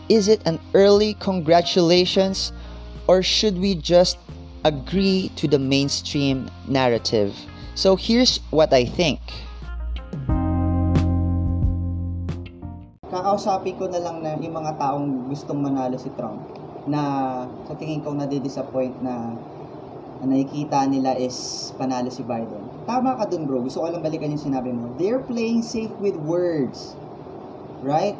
Is 0.09 0.29
it 0.29 0.40
an 0.49 0.59
early 0.72 1.20
congratulations 1.20 2.51
or 3.07 3.20
should 3.20 3.61
we 3.61 3.75
just 3.75 4.16
agree 4.64 5.31
to 5.37 5.46
the 5.46 5.59
mainstream 5.59 6.49
narrative? 6.66 7.37
So 7.75 7.96
here's 7.96 8.40
what 8.49 8.72
I 8.72 8.87
think. 8.87 9.20
Kakausapin 13.37 13.77
ko 13.77 13.85
na 13.85 14.01
lang 14.01 14.25
na 14.25 14.33
yung 14.40 14.57
mga 14.57 14.81
taong 14.81 15.29
gustong 15.29 15.61
manalo 15.61 16.01
si 16.01 16.09
Trump 16.16 16.40
na 16.88 17.44
sa 17.68 17.77
tingin 17.77 18.01
ko 18.01 18.16
nadi-disappoint 18.16 18.96
na, 19.05 19.37
na 20.25 20.25
nakikita 20.25 20.88
nila 20.88 21.12
is 21.20 21.68
panalo 21.77 22.09
si 22.09 22.25
Biden. 22.25 22.64
Tama 22.88 23.12
ka 23.20 23.29
dun 23.29 23.44
bro, 23.44 23.61
gusto 23.61 23.85
ko 23.85 23.92
lang 23.92 24.01
balikan 24.01 24.33
yung 24.33 24.40
sinabi 24.40 24.72
mo. 24.72 24.88
They're 24.96 25.20
playing 25.20 25.61
safe 25.61 25.92
with 26.01 26.16
words. 26.16 26.96
Right? 27.85 28.16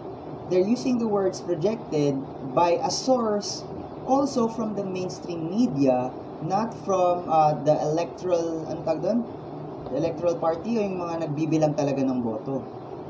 They're 0.53 0.61
using 0.61 1.01
the 1.01 1.09
words 1.09 1.41
projected 1.41 2.21
by 2.53 2.77
a 2.85 2.93
source 2.93 3.65
also 4.05 4.53
from 4.53 4.77
the 4.77 4.85
mainstream 4.85 5.49
media, 5.49 6.13
not 6.45 6.77
from 6.85 7.25
uh, 7.25 7.57
the 7.65 7.73
electoral, 7.73 8.69
ano 8.69 8.85
tag 8.85 9.01
doon? 9.01 9.25
The 9.89 9.97
electoral 9.97 10.37
party 10.37 10.77
o 10.77 10.85
yung 10.85 11.01
mga 11.01 11.25
nagbibilang 11.25 11.73
talaga 11.73 12.05
ng 12.05 12.21
boto. 12.21 12.61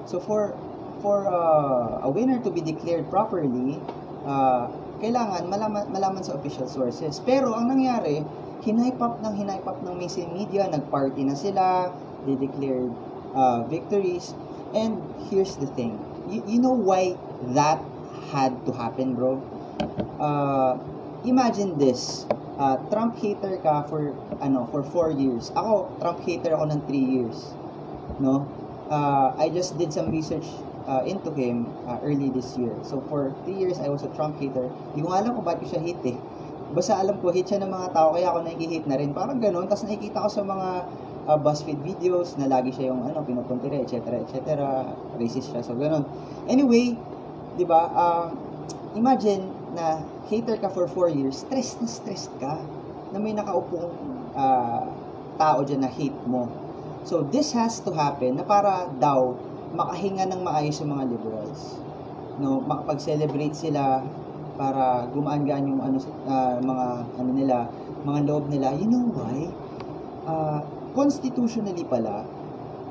So 0.07 0.23
for 0.23 0.55
for 1.01 1.27
uh, 1.29 2.07
a 2.07 2.11
winner 2.11 2.41
to 2.41 2.51
be 2.51 2.61
declared 2.61 3.09
properly, 3.11 3.81
uh, 4.25 4.69
kailangan 5.01 5.49
malaman, 5.49 5.85
malaman 5.93 6.23
sa 6.25 6.35
official 6.37 6.69
sources. 6.69 7.21
Pero 7.25 7.53
ang 7.53 7.69
nangyari, 7.69 8.25
hinype 8.65 9.01
up 9.01 9.21
ng 9.23 9.35
hinype 9.37 9.67
up 9.69 9.79
ng 9.85 9.95
mainstream 9.95 10.33
media, 10.33 10.67
nagparty 10.67 11.23
na 11.23 11.37
sila, 11.37 11.93
they 12.25 12.35
declared 12.35 12.93
uh, 13.37 13.63
victories. 13.69 14.33
And 14.75 14.99
here's 15.31 15.57
the 15.57 15.71
thing, 15.79 15.97
you, 16.29 16.43
you 16.47 16.59
know 16.59 16.75
why 16.75 17.17
that 17.55 17.81
had 18.33 18.53
to 18.67 18.73
happen, 18.73 19.15
bro? 19.15 19.39
Uh, 20.19 20.81
imagine 21.25 21.79
this, 21.79 22.27
uh, 22.59 22.77
Trump 22.91 23.17
hater 23.21 23.61
ka 23.63 23.85
for 23.87 24.17
ano 24.41 24.67
for 24.73 24.83
4 24.83 25.13
years. 25.15 25.53
Ako, 25.55 25.93
Trump 26.01 26.21
hater 26.25 26.57
ako 26.57 26.65
ng 26.73 26.81
3 26.89 26.97
years. 26.97 27.55
No? 28.19 28.49
Uh, 28.91 29.35
I 29.39 29.51
just 29.51 29.79
did 29.79 29.93
some 29.93 30.11
research 30.11 30.47
uh, 30.87 31.03
into 31.05 31.31
him 31.35 31.67
uh, 31.85 31.99
early 32.03 32.31
this 32.31 32.57
year. 32.57 32.73
So 32.83 33.03
for 33.11 33.35
3 33.45 33.53
years 33.53 33.77
I 33.83 33.91
was 33.91 34.07
a 34.07 34.11
Trump 34.15 34.39
hater. 34.39 34.71
Hindi 34.95 35.03
ko 35.07 35.13
alam 35.13 35.35
kung 35.37 35.45
bakit 35.47 35.67
ko 35.67 35.77
siya 35.77 35.83
hate 35.83 36.17
eh. 36.17 36.19
Basta 36.73 36.99
alam 36.99 37.19
ko 37.21 37.31
hate 37.31 37.47
siya 37.47 37.63
ng 37.63 37.71
mga 37.71 37.95
tao 37.95 38.15
kaya 38.15 38.31
ako 38.31 38.47
nakikihate 38.47 38.87
na 38.89 38.97
rin. 38.99 39.11
Parang 39.13 39.39
ganun. 39.39 39.67
Tapos 39.67 39.85
nakikita 39.87 40.25
ko 40.25 40.29
sa 40.31 40.43
mga 40.47 40.69
uh, 41.27 41.39
BuzzFeed 41.39 41.81
videos 41.83 42.39
na 42.39 42.47
lagi 42.47 42.71
siya 42.73 42.95
yung 42.95 43.03
ano, 43.07 43.23
pinupuntire, 43.27 43.83
etc. 43.83 44.23
etc. 44.23 44.41
Racist 45.19 45.53
siya. 45.53 45.61
So 45.67 45.75
ganun. 45.75 46.07
Anyway, 46.47 46.95
'di 47.59 47.65
ba? 47.67 47.91
Uh, 47.91 48.27
imagine 48.97 49.47
na 49.77 50.01
hater 50.31 50.57
ka 50.57 50.73
for 50.73 50.89
4 50.89 51.13
years, 51.13 51.45
stress 51.45 51.77
na 51.79 51.87
stressed 51.87 52.33
ka 52.41 52.59
na 53.13 53.19
may 53.21 53.37
nakaupong 53.37 53.93
uh, 54.35 54.89
tao 55.37 55.59
dyan 55.63 55.85
na 55.85 55.91
hate 55.93 56.17
mo. 56.27 56.49
So, 57.07 57.23
this 57.23 57.55
has 57.55 57.79
to 57.87 57.95
happen 57.95 58.35
na 58.35 58.43
para 58.43 58.91
daw 58.99 59.39
makahinga 59.75 60.29
ng 60.31 60.41
maayos 60.45 60.79
yung 60.79 60.95
mga 60.95 61.05
liberals. 61.11 61.81
No, 62.37 62.61
makapag-celebrate 62.63 63.57
sila 63.57 64.05
para 64.57 65.09
gumaan-gaan 65.13 65.69
yung 65.69 65.81
ano 65.81 65.97
uh, 66.29 66.57
mga 66.61 66.87
ano 67.17 67.31
nila, 67.33 67.57
mga 68.05 68.21
loob 68.29 68.45
nila. 68.53 68.77
You 68.77 68.89
know 68.89 69.05
why? 69.11 69.49
Uh, 70.27 70.61
constitutionally 70.97 71.85
pala, 71.85 72.25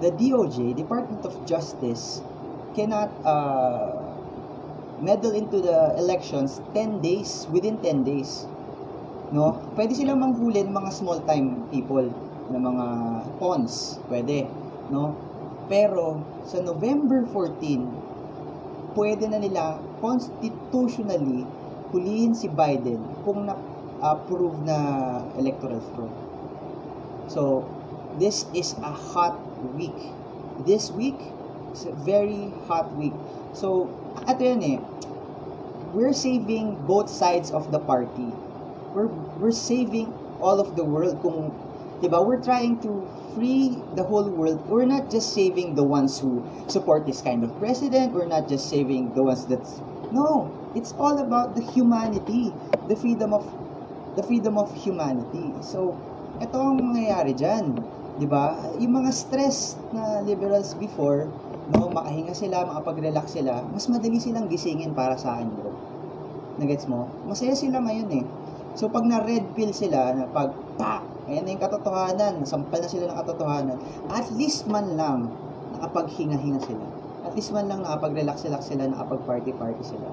the 0.01 0.11
DOJ, 0.13 0.77
Department 0.77 1.25
of 1.25 1.33
Justice, 1.45 2.21
cannot 2.75 3.09
uh, 3.25 3.95
meddle 5.01 5.33
into 5.33 5.59
the 5.59 5.95
elections 5.97 6.61
10 6.73 7.01
days, 7.01 7.47
within 7.51 7.77
10 7.81 8.03
days. 8.03 8.45
No? 9.33 9.57
Pwede 9.73 9.97
silang 9.97 10.21
manghulin 10.21 10.69
mga 10.69 10.89
small 10.93 11.19
time 11.25 11.65
people 11.73 12.05
na 12.53 12.59
mga 12.61 12.85
pawns. 13.41 13.97
Pwede. 14.05 14.45
No? 14.93 15.17
Pero 15.65 16.21
sa 16.45 16.61
November 16.61 17.25
14, 17.33 18.95
pwede 18.95 19.27
na 19.27 19.41
nila 19.41 19.81
constitutionally 19.99 21.43
hulihin 21.91 22.33
si 22.37 22.47
Biden 22.47 23.01
kung 23.27 23.45
na-approve 23.49 24.61
na 24.63 24.77
electoral 25.35 25.81
fraud. 25.93 26.13
So, 27.27 27.65
this 28.21 28.45
is 28.53 28.77
a 28.79 28.93
hot 28.93 29.35
week. 29.73 30.13
This 30.63 30.93
week 30.93 31.17
is 31.73 31.89
a 31.89 31.95
very 31.95 32.53
hot 32.69 32.93
week. 32.95 33.15
So, 33.51 33.89
ito 34.29 34.41
yan 34.45 34.61
eh, 34.63 34.79
we're 35.95 36.15
saving 36.15 36.75
both 36.87 37.09
sides 37.09 37.51
of 37.51 37.71
the 37.71 37.79
party. 37.79 38.31
We're, 38.93 39.11
we're 39.39 39.55
saving 39.55 40.11
all 40.39 40.59
of 40.59 40.75
the 40.75 40.83
world 40.83 41.19
kung, 41.23 41.51
di 42.01 42.07
ba, 42.07 42.19
we're 42.21 42.41
trying 42.41 42.79
to 42.83 43.07
free 43.35 43.75
the 43.95 44.03
whole 44.03 44.27
world. 44.27 44.63
We're 44.67 44.87
not 44.87 45.11
just 45.11 45.35
saving 45.35 45.75
the 45.75 45.83
ones 45.83 46.19
who 46.19 46.43
support 46.67 47.05
this 47.05 47.21
kind 47.21 47.43
of 47.43 47.51
president. 47.59 48.15
We're 48.15 48.31
not 48.31 48.47
just 48.47 48.71
saving 48.71 49.13
the 49.13 49.23
ones 49.23 49.45
that's, 49.45 49.79
no, 50.11 50.51
it's 50.75 50.95
all 50.99 51.19
about 51.19 51.55
the 51.55 51.63
humanity, 51.63 52.55
the 52.87 52.95
freedom 52.95 53.35
of, 53.35 53.43
the 54.15 54.23
freedom 54.23 54.57
of 54.57 54.71
humanity. 54.75 55.51
So, 55.59 55.95
ito 56.39 56.55
ang 56.55 56.79
mangyayari 56.79 57.35
dyan. 57.35 57.79
Ba? 58.27 58.55
Yung 58.79 59.03
mga 59.03 59.11
stress 59.11 59.75
na 59.91 60.23
liberals 60.23 60.71
before, 60.79 61.27
no, 61.75 61.91
makahinga 61.91 62.31
sila, 62.31 62.63
makapag-relax 62.63 63.35
sila, 63.35 63.63
mas 63.67 63.91
madali 63.91 64.23
silang 64.23 64.47
gisingin 64.47 64.95
para 64.95 65.19
sa 65.19 65.35
akin, 65.35 65.51
bro. 65.51 65.75
Nagets 66.55 66.87
mo? 66.87 67.11
Masaya 67.27 67.51
sila 67.51 67.83
ngayon 67.83 68.09
eh. 68.15 68.25
So, 68.79 68.87
pag 68.87 69.03
na-red 69.03 69.51
pill 69.55 69.75
sila, 69.75 70.15
na 70.15 70.23
pag, 70.31 70.55
pa, 70.79 71.03
ayan 71.25 71.43
na 71.45 71.53
yung 71.53 71.63
katotohanan, 71.63 72.33
nasampal 72.41 72.79
na 72.81 72.89
sila 72.89 73.09
ng 73.09 73.17
katotohanan, 73.17 73.77
at 74.13 74.27
least 74.33 74.69
man 74.69 74.93
lang, 74.97 75.31
nakapaghinga-hinga 75.77 76.61
sila. 76.63 76.85
At 77.25 77.33
least 77.33 77.49
man 77.49 77.65
lang 77.65 77.81
nakapag-relax-relax 77.81 78.69
sila, 78.69 78.85
nakapag-party-party 78.85 79.83
sila. 79.83 80.09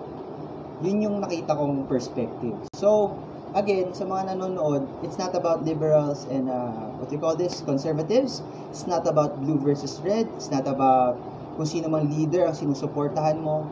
Yun 0.82 1.04
yung 1.04 1.16
nakita 1.20 1.54
kong 1.54 1.86
perspective. 1.86 2.56
So, 2.74 3.14
again, 3.52 3.92
sa 3.92 4.08
mga 4.08 4.34
nanonood, 4.34 4.88
it's 5.04 5.20
not 5.20 5.36
about 5.36 5.62
liberals 5.62 6.24
and 6.32 6.48
uh, 6.48 6.90
what 6.98 7.12
you 7.12 7.20
call 7.20 7.36
this, 7.36 7.60
conservatives. 7.62 8.40
It's 8.72 8.88
not 8.88 9.06
about 9.06 9.38
blue 9.44 9.60
versus 9.60 10.00
red. 10.00 10.26
It's 10.34 10.48
not 10.48 10.64
about 10.66 11.20
kung 11.60 11.68
sino 11.68 11.92
mang 11.92 12.08
leader 12.08 12.48
ang 12.48 12.56
sinusuportahan 12.56 13.38
mo. 13.38 13.68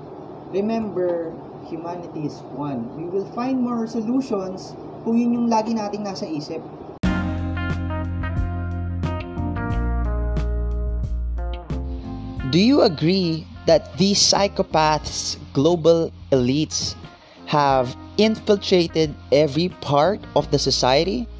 Remember, 0.52 1.32
humanity 1.66 2.28
is 2.28 2.44
one. 2.52 2.84
We 2.94 3.08
will 3.08 3.26
find 3.32 3.62
more 3.62 3.88
solutions 3.88 4.76
kung 5.02 5.16
yun 5.16 5.32
yung 5.32 5.48
lagi 5.48 5.72
nating 5.72 6.04
nasa 6.04 6.28
isip. 6.28 6.60
Do 12.50 12.58
you 12.58 12.82
agree 12.82 13.46
that 13.70 13.94
these 13.94 14.18
psychopaths, 14.18 15.38
global 15.54 16.10
elites, 16.34 16.98
have 17.46 17.94
infiltrated 18.18 19.14
every 19.30 19.70
part 19.78 20.18
of 20.34 20.50
the 20.50 20.58
society? 20.58 21.30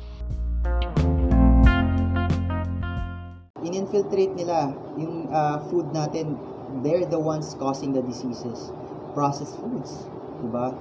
In-infiltrate 3.67 4.39
nila 4.39 4.71
yung 4.95 5.27
uh, 5.35 5.59
food 5.67 5.91
natin. 5.91 6.39
They're 6.87 7.03
the 7.03 7.19
ones 7.19 7.59
causing 7.59 7.91
the 7.91 8.07
diseases. 8.07 8.71
Processed 9.11 9.59
foods. 9.59 10.07
Diba? 10.47 10.79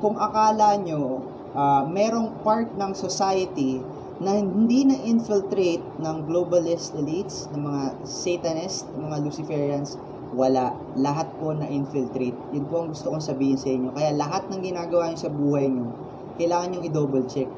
Kung 0.00 0.16
akala 0.16 0.80
nyo, 0.80 1.20
uh, 1.52 1.84
merong 1.84 2.32
part 2.40 2.72
ng 2.80 2.96
society 2.96 3.84
na 4.16 4.32
hindi 4.32 4.88
na 4.88 4.96
infiltrate 5.04 5.84
ng 6.00 6.16
globalist 6.24 6.96
elites, 6.96 7.52
ng 7.52 7.60
mga 7.60 7.82
satanists, 8.08 8.88
ng 8.96 9.12
mga 9.12 9.16
Luciferians, 9.28 10.00
wala. 10.32 10.72
Lahat 10.96 11.28
po 11.36 11.52
na 11.52 11.68
infiltrate. 11.68 12.36
Yun 12.56 12.64
po 12.68 12.84
ang 12.84 12.88
gusto 12.92 13.12
kong 13.12 13.20
sabihin 13.20 13.60
sa 13.60 13.68
inyo. 13.68 13.92
Kaya 13.92 14.16
lahat 14.16 14.48
ng 14.48 14.60
ginagawa 14.64 15.12
nyo 15.12 15.18
sa 15.20 15.28
buhay 15.28 15.68
nyo, 15.68 15.92
kailangan 16.40 16.68
nyo 16.72 16.80
i-double 16.88 17.26
check. 17.28 17.48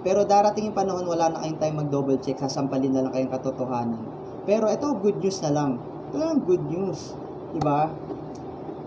Pero 0.00 0.24
darating 0.24 0.72
yung 0.72 0.78
panahon, 0.78 1.04
wala 1.04 1.28
na 1.28 1.44
kayong 1.44 1.60
time 1.60 1.76
mag-double 1.84 2.18
check, 2.24 2.40
sasampalin 2.40 2.94
na 2.94 3.04
lang 3.04 3.12
kayong 3.12 3.32
katotohanan. 3.34 4.00
Pero 4.48 4.70
ito, 4.72 4.88
good 5.04 5.20
news 5.20 5.38
na 5.44 5.50
lang. 5.52 5.70
Ito 6.08 6.16
lang 6.16 6.40
good 6.48 6.64
news. 6.72 7.12
Diba? 7.52 7.92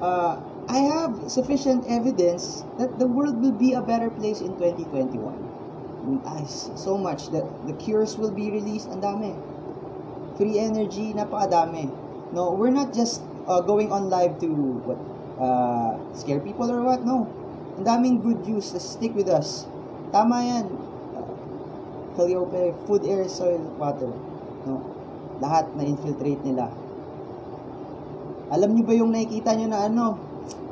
Uh, 0.01 0.41
I 0.65 0.79
have 0.89 1.29
sufficient 1.29 1.85
evidence 1.85 2.65
that 2.81 2.97
the 2.97 3.05
world 3.05 3.37
will 3.43 3.53
be 3.53 3.77
a 3.77 3.83
better 3.83 4.09
place 4.09 4.41
in 4.41 4.57
2021. 4.57 5.50
Ay, 6.27 6.43
so 6.49 6.97
much. 6.97 7.31
The, 7.31 7.47
the 7.67 7.73
cures 7.79 8.17
will 8.17 8.31
be 8.31 8.51
released. 8.51 8.91
Ang 8.91 8.99
dami. 8.99 9.31
Free 10.35 10.59
energy, 10.59 11.15
napakadami. 11.15 11.87
No, 12.35 12.51
we're 12.51 12.73
not 12.73 12.91
just 12.91 13.23
uh, 13.47 13.61
going 13.63 13.91
on 13.91 14.09
live 14.11 14.39
to 14.39 14.49
what 14.83 14.99
uh, 15.39 15.95
scare 16.15 16.39
people 16.39 16.67
or 16.67 16.83
what. 16.83 17.03
No. 17.07 17.27
Ang 17.79 17.85
daming 17.87 18.15
good 18.19 18.43
news. 18.43 18.71
Stick 18.75 19.15
with 19.15 19.31
us. 19.31 19.67
Tama 20.11 20.43
yan. 20.43 20.65
Calliope, 22.19 22.75
food, 22.83 23.07
air, 23.07 23.23
soil, 23.31 23.63
water. 23.79 24.11
No. 24.67 24.83
Lahat 25.39 25.71
na 25.79 25.87
infiltrate 25.87 26.43
nila. 26.43 26.67
Alam 28.51 28.75
niyo 28.75 28.83
ba 28.83 28.93
yung 28.93 29.15
nakikita 29.15 29.55
niyo 29.55 29.71
na 29.71 29.87
ano, 29.87 30.19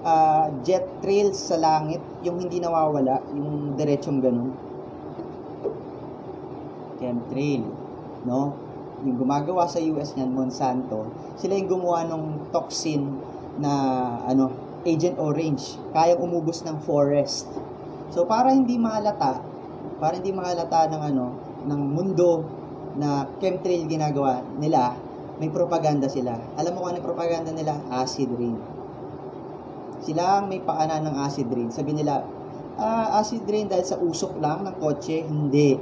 ah, 0.04 0.52
jet 0.68 0.84
trails 1.00 1.40
sa 1.40 1.56
langit, 1.56 2.04
yung 2.28 2.44
hindi 2.44 2.60
nawawala, 2.60 3.24
yung 3.32 3.80
diretsong 3.80 4.20
ganun? 4.20 4.69
Chemtrail, 7.10 7.66
no? 8.30 8.54
Yung 9.02 9.18
gumagawa 9.18 9.66
sa 9.66 9.82
US 9.82 10.14
niyan, 10.14 10.30
Monsanto, 10.30 11.10
sila 11.40 11.58
yung 11.58 11.72
gumawa 11.72 12.06
ng 12.06 12.54
toxin 12.54 13.18
na 13.58 13.72
ano, 14.30 14.54
Agent 14.86 15.20
Orange, 15.20 15.76
kayang 15.92 16.22
umubos 16.22 16.64
ng 16.64 16.78
forest. 16.86 17.50
So 18.14 18.24
para 18.30 18.54
hindi 18.54 18.78
mahalata, 18.78 19.42
para 20.00 20.22
hindi 20.22 20.32
mahalata 20.32 20.88
ng 20.88 21.02
ano, 21.02 21.26
ng 21.68 21.82
mundo 21.82 22.48
na 22.96 23.28
chemtrail 23.40 23.88
ginagawa 23.88 24.44
nila, 24.60 24.96
may 25.40 25.48
propaganda 25.48 26.12
sila. 26.12 26.36
Alam 26.60 26.76
mo 26.76 26.78
kung 26.84 26.90
ano 26.96 27.00
propaganda 27.00 27.52
nila? 27.56 27.80
Acid 27.92 28.28
rain. 28.36 28.60
Sila 30.04 30.44
ang 30.44 30.52
may 30.52 30.60
paana 30.60 31.00
ng 31.00 31.16
acid 31.24 31.48
rain. 31.52 31.72
Sabi 31.72 31.96
nila, 31.96 32.24
ah, 32.76 33.20
acid 33.20 33.48
rain 33.48 33.68
dahil 33.68 33.88
sa 33.88 34.00
usok 34.00 34.40
lang 34.40 34.68
ng 34.68 34.76
kotse, 34.80 35.24
hindi. 35.24 35.80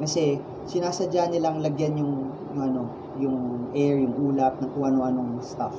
Kasi 0.00 0.40
sinasadya 0.64 1.28
nilang 1.28 1.60
lagyan 1.60 2.00
yung, 2.00 2.32
yung 2.56 2.60
ano, 2.64 2.82
yung 3.20 3.36
air, 3.76 4.00
yung 4.00 4.16
ulap 4.16 4.56
ng 4.64 4.72
kung 4.72 4.88
ano-anong 4.88 5.44
stuff. 5.44 5.76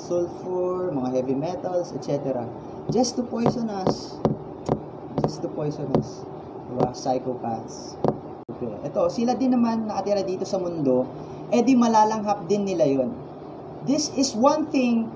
Sulfur, 0.00 0.88
mga 0.96 1.20
heavy 1.20 1.36
metals, 1.36 1.92
etc. 1.92 2.48
Just 2.88 3.20
to 3.20 3.22
poison 3.22 3.68
us. 3.68 4.16
Just 5.20 5.44
to 5.44 5.48
poison 5.52 5.92
us. 6.00 6.24
Diba? 6.72 6.88
Psychopaths. 6.96 8.00
Okay. 8.48 8.72
Ito, 8.88 9.12
sila 9.12 9.36
din 9.36 9.52
naman 9.52 9.84
nakatira 9.84 10.24
dito 10.24 10.48
sa 10.48 10.56
mundo, 10.56 11.04
eh 11.52 11.60
di 11.60 11.76
malalanghap 11.76 12.48
din 12.48 12.64
nila 12.64 12.88
yon. 12.88 13.12
This 13.84 14.08
is 14.16 14.32
one 14.32 14.72
thing 14.72 15.08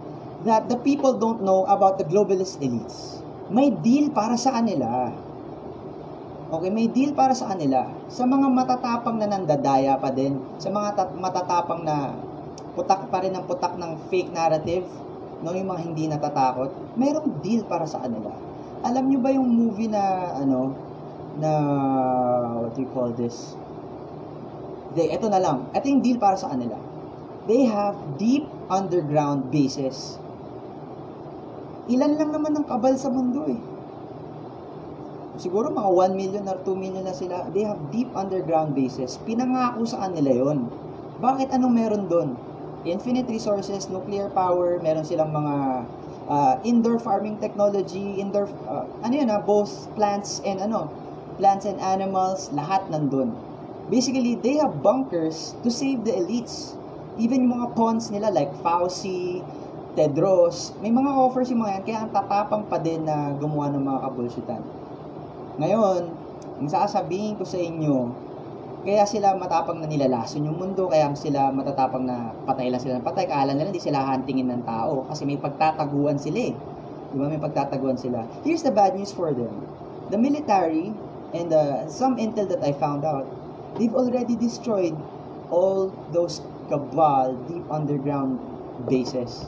that 0.45 0.69
the 0.69 0.77
people 0.81 1.17
don't 1.17 1.41
know 1.41 1.65
about 1.65 1.97
the 1.97 2.05
globalist 2.05 2.61
elites. 2.61 3.25
May 3.49 3.73
deal 3.73 4.13
para 4.13 4.37
sa 4.37 4.57
kanila. 4.61 5.13
Okay, 6.55 6.71
may 6.71 6.87
deal 6.87 7.11
para 7.19 7.35
sa 7.35 7.51
kanila. 7.51 7.91
Sa 8.07 8.23
mga 8.23 8.47
matatapang 8.47 9.19
na 9.19 9.27
nandadaya 9.27 9.99
pa 9.99 10.15
din, 10.15 10.39
sa 10.63 10.71
mga 10.71 10.95
tat- 10.95 11.17
matatapang 11.19 11.83
na 11.83 12.15
putak 12.79 13.11
pa 13.11 13.19
rin 13.27 13.35
ang 13.35 13.43
putak 13.43 13.75
ng 13.75 14.07
fake 14.07 14.31
narrative, 14.31 14.87
no, 15.43 15.51
yung 15.51 15.67
mga 15.67 15.83
hindi 15.83 16.07
natatakot, 16.07 16.95
mayroong 16.95 17.43
deal 17.43 17.67
para 17.67 17.91
sa 17.91 18.07
kanila. 18.07 18.31
Alam 18.87 19.03
nyo 19.11 19.19
ba 19.19 19.35
yung 19.35 19.51
movie 19.51 19.91
na, 19.91 20.31
ano, 20.39 20.79
na, 21.43 21.51
what 22.63 22.79
do 22.79 22.87
you 22.87 22.91
call 22.95 23.11
this? 23.11 23.59
They, 24.95 25.11
ito 25.11 25.27
na 25.27 25.43
lang. 25.43 25.75
Ito 25.75 25.91
yung 25.91 26.07
deal 26.07 26.23
para 26.23 26.39
sa 26.39 26.55
kanila. 26.55 26.79
They 27.51 27.67
have 27.67 27.99
deep 28.15 28.47
underground 28.71 29.51
bases. 29.51 30.23
Ilan 31.91 32.15
lang 32.15 32.31
naman 32.31 32.55
ang 32.55 32.67
kabal 32.71 32.95
sa 32.95 33.11
mundo 33.11 33.43
eh. 33.51 33.74
Siguro 35.35 35.67
mga 35.67 35.91
1 35.91 36.15
million 36.15 36.45
or 36.47 36.59
2 36.63 36.79
million 36.79 37.03
na 37.03 37.15
sila. 37.15 37.51
They 37.51 37.67
have 37.67 37.91
deep 37.91 38.07
underground 38.15 38.79
bases. 38.79 39.19
Pinangako 39.27 39.83
sa 39.83 40.07
kanila 40.07 40.31
yon. 40.31 40.71
Bakit 41.19 41.51
anong 41.51 41.75
meron 41.75 42.05
doon? 42.07 42.39
Infinite 42.87 43.27
resources, 43.27 43.91
nuclear 43.91 44.31
power, 44.31 44.79
meron 44.79 45.03
silang 45.03 45.33
mga 45.33 45.55
uh, 46.29 46.55
indoor 46.63 47.01
farming 47.01 47.41
technology, 47.41 48.21
indoor, 48.21 48.47
uh, 48.69 48.85
ano 49.03 49.15
yun 49.15 49.29
ha, 49.33 49.41
both 49.41 49.89
plants 49.97 50.45
and 50.45 50.61
ano, 50.61 50.93
plants 51.41 51.65
and 51.65 51.81
animals, 51.81 52.53
lahat 52.53 52.85
nandun. 52.93 53.33
Basically, 53.89 54.37
they 54.37 54.61
have 54.61 54.85
bunkers 54.85 55.57
to 55.65 55.69
save 55.73 56.05
the 56.05 56.13
elites. 56.13 56.77
Even 57.17 57.49
yung 57.49 57.57
mga 57.57 57.69
pawns 57.75 58.13
nila 58.13 58.31
like 58.31 58.53
Fauci, 58.61 59.43
Tedros, 59.95 60.75
may 60.83 60.91
mga 60.91 61.11
offers 61.15 61.49
yung 61.55 61.63
mga 61.63 61.79
yan, 61.79 61.83
kaya 61.87 61.99
ang 62.03 62.11
tatapang 62.11 62.65
pa 62.67 62.83
din 62.83 63.07
na 63.07 63.31
gumawa 63.39 63.71
ng 63.71 63.83
mga 63.83 63.99
kabulshitan. 64.03 64.63
Ngayon, 65.55 66.03
ang 66.59 66.69
sasabihin 66.71 67.39
ko 67.39 67.47
sa 67.47 67.55
inyo, 67.55 68.11
kaya 68.83 69.07
sila 69.07 69.39
matapang 69.39 69.79
na 69.79 69.87
nilalason 69.87 70.43
yung 70.43 70.59
mundo, 70.59 70.91
kaya 70.91 71.09
sila 71.15 71.55
matatapang 71.55 72.05
na 72.05 72.35
patay 72.43 72.69
lang 72.69 72.83
sila 72.83 72.99
ng 72.99 73.07
patay, 73.07 73.31
kala 73.31 73.55
nila 73.55 73.71
hindi 73.71 73.79
sila 73.79 74.03
hantingin 74.03 74.51
ng 74.51 74.67
tao, 74.67 75.07
kasi 75.07 75.23
may 75.23 75.39
pagtataguan 75.39 76.19
sila 76.19 76.51
eh. 76.51 76.55
Di 77.11 77.17
ba? 77.17 77.31
May 77.31 77.39
pagtataguan 77.39 77.95
sila. 77.95 78.27
Here's 78.43 78.67
the 78.67 78.75
bad 78.75 78.99
news 78.99 79.15
for 79.15 79.31
them. 79.31 79.63
The 80.11 80.19
military, 80.19 80.91
and 81.31 81.49
uh, 81.55 81.87
some 81.87 82.19
intel 82.19 82.51
that 82.51 82.61
I 82.67 82.75
found 82.75 83.07
out, 83.07 83.25
they've 83.79 83.95
already 83.95 84.35
destroyed 84.35 84.99
all 85.55 85.95
those 86.11 86.43
cabal 86.67 87.39
deep 87.47 87.63
underground 87.71 88.43
bases. 88.91 89.47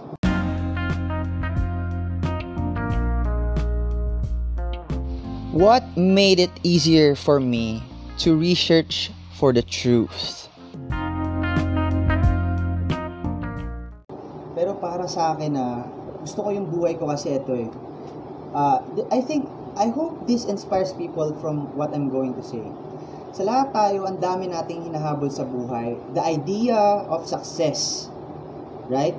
What 5.56 5.96
made 5.96 6.36
it 6.36 6.52
easier 6.68 7.16
for 7.16 7.40
me 7.40 7.80
to 8.20 8.36
research 8.36 9.08
for 9.40 9.56
the 9.56 9.64
truth? 9.64 10.52
Pero 14.52 14.76
para 14.76 15.08
sa 15.08 15.32
akin 15.32 15.56
na 15.56 15.88
gusto 16.20 16.44
ko 16.44 16.52
yung 16.52 16.68
buhay 16.68 17.00
ko 17.00 17.08
kasi 17.08 17.40
ito 17.40 17.56
eh. 17.56 17.72
Uh, 18.52 18.84
I 19.08 19.24
think, 19.24 19.48
I 19.80 19.88
hope 19.88 20.28
this 20.28 20.44
inspires 20.44 20.92
people 20.92 21.32
from 21.40 21.72
what 21.72 21.96
I'm 21.96 22.12
going 22.12 22.36
to 22.36 22.44
say. 22.44 22.60
Sa 23.32 23.48
lahat 23.48 23.72
tayo, 23.72 24.04
ang 24.04 24.20
dami 24.20 24.52
nating 24.52 24.92
hinahabol 24.92 25.32
sa 25.32 25.48
buhay. 25.48 25.96
The 26.12 26.20
idea 26.20 26.76
of 27.08 27.24
success. 27.24 28.12
Right? 28.92 29.16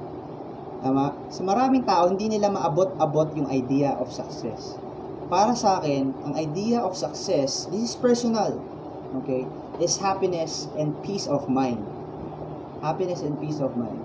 Tama? 0.86 1.17
Sa 1.34 1.41
maraming 1.41 1.82
tao, 1.82 2.13
hindi 2.13 2.30
nila 2.30 2.54
maabot-abot 2.54 3.34
yung 3.34 3.50
idea 3.50 3.97
of 3.97 4.13
success. 4.13 4.78
Para 5.28 5.60
sa 5.60 5.84
akin, 5.84 6.16
ang 6.24 6.40
idea 6.40 6.80
of 6.80 6.96
success, 6.96 7.68
this 7.68 7.92
is 7.92 7.96
personal. 8.00 8.56
Okay? 9.24 9.44
Is 9.84 10.00
happiness 10.00 10.72
and 10.80 10.96
peace 11.04 11.28
of 11.28 11.52
mind. 11.52 11.84
Happiness 12.80 13.20
and 13.20 13.36
peace 13.36 13.60
of 13.60 13.76
mind. 13.76 14.00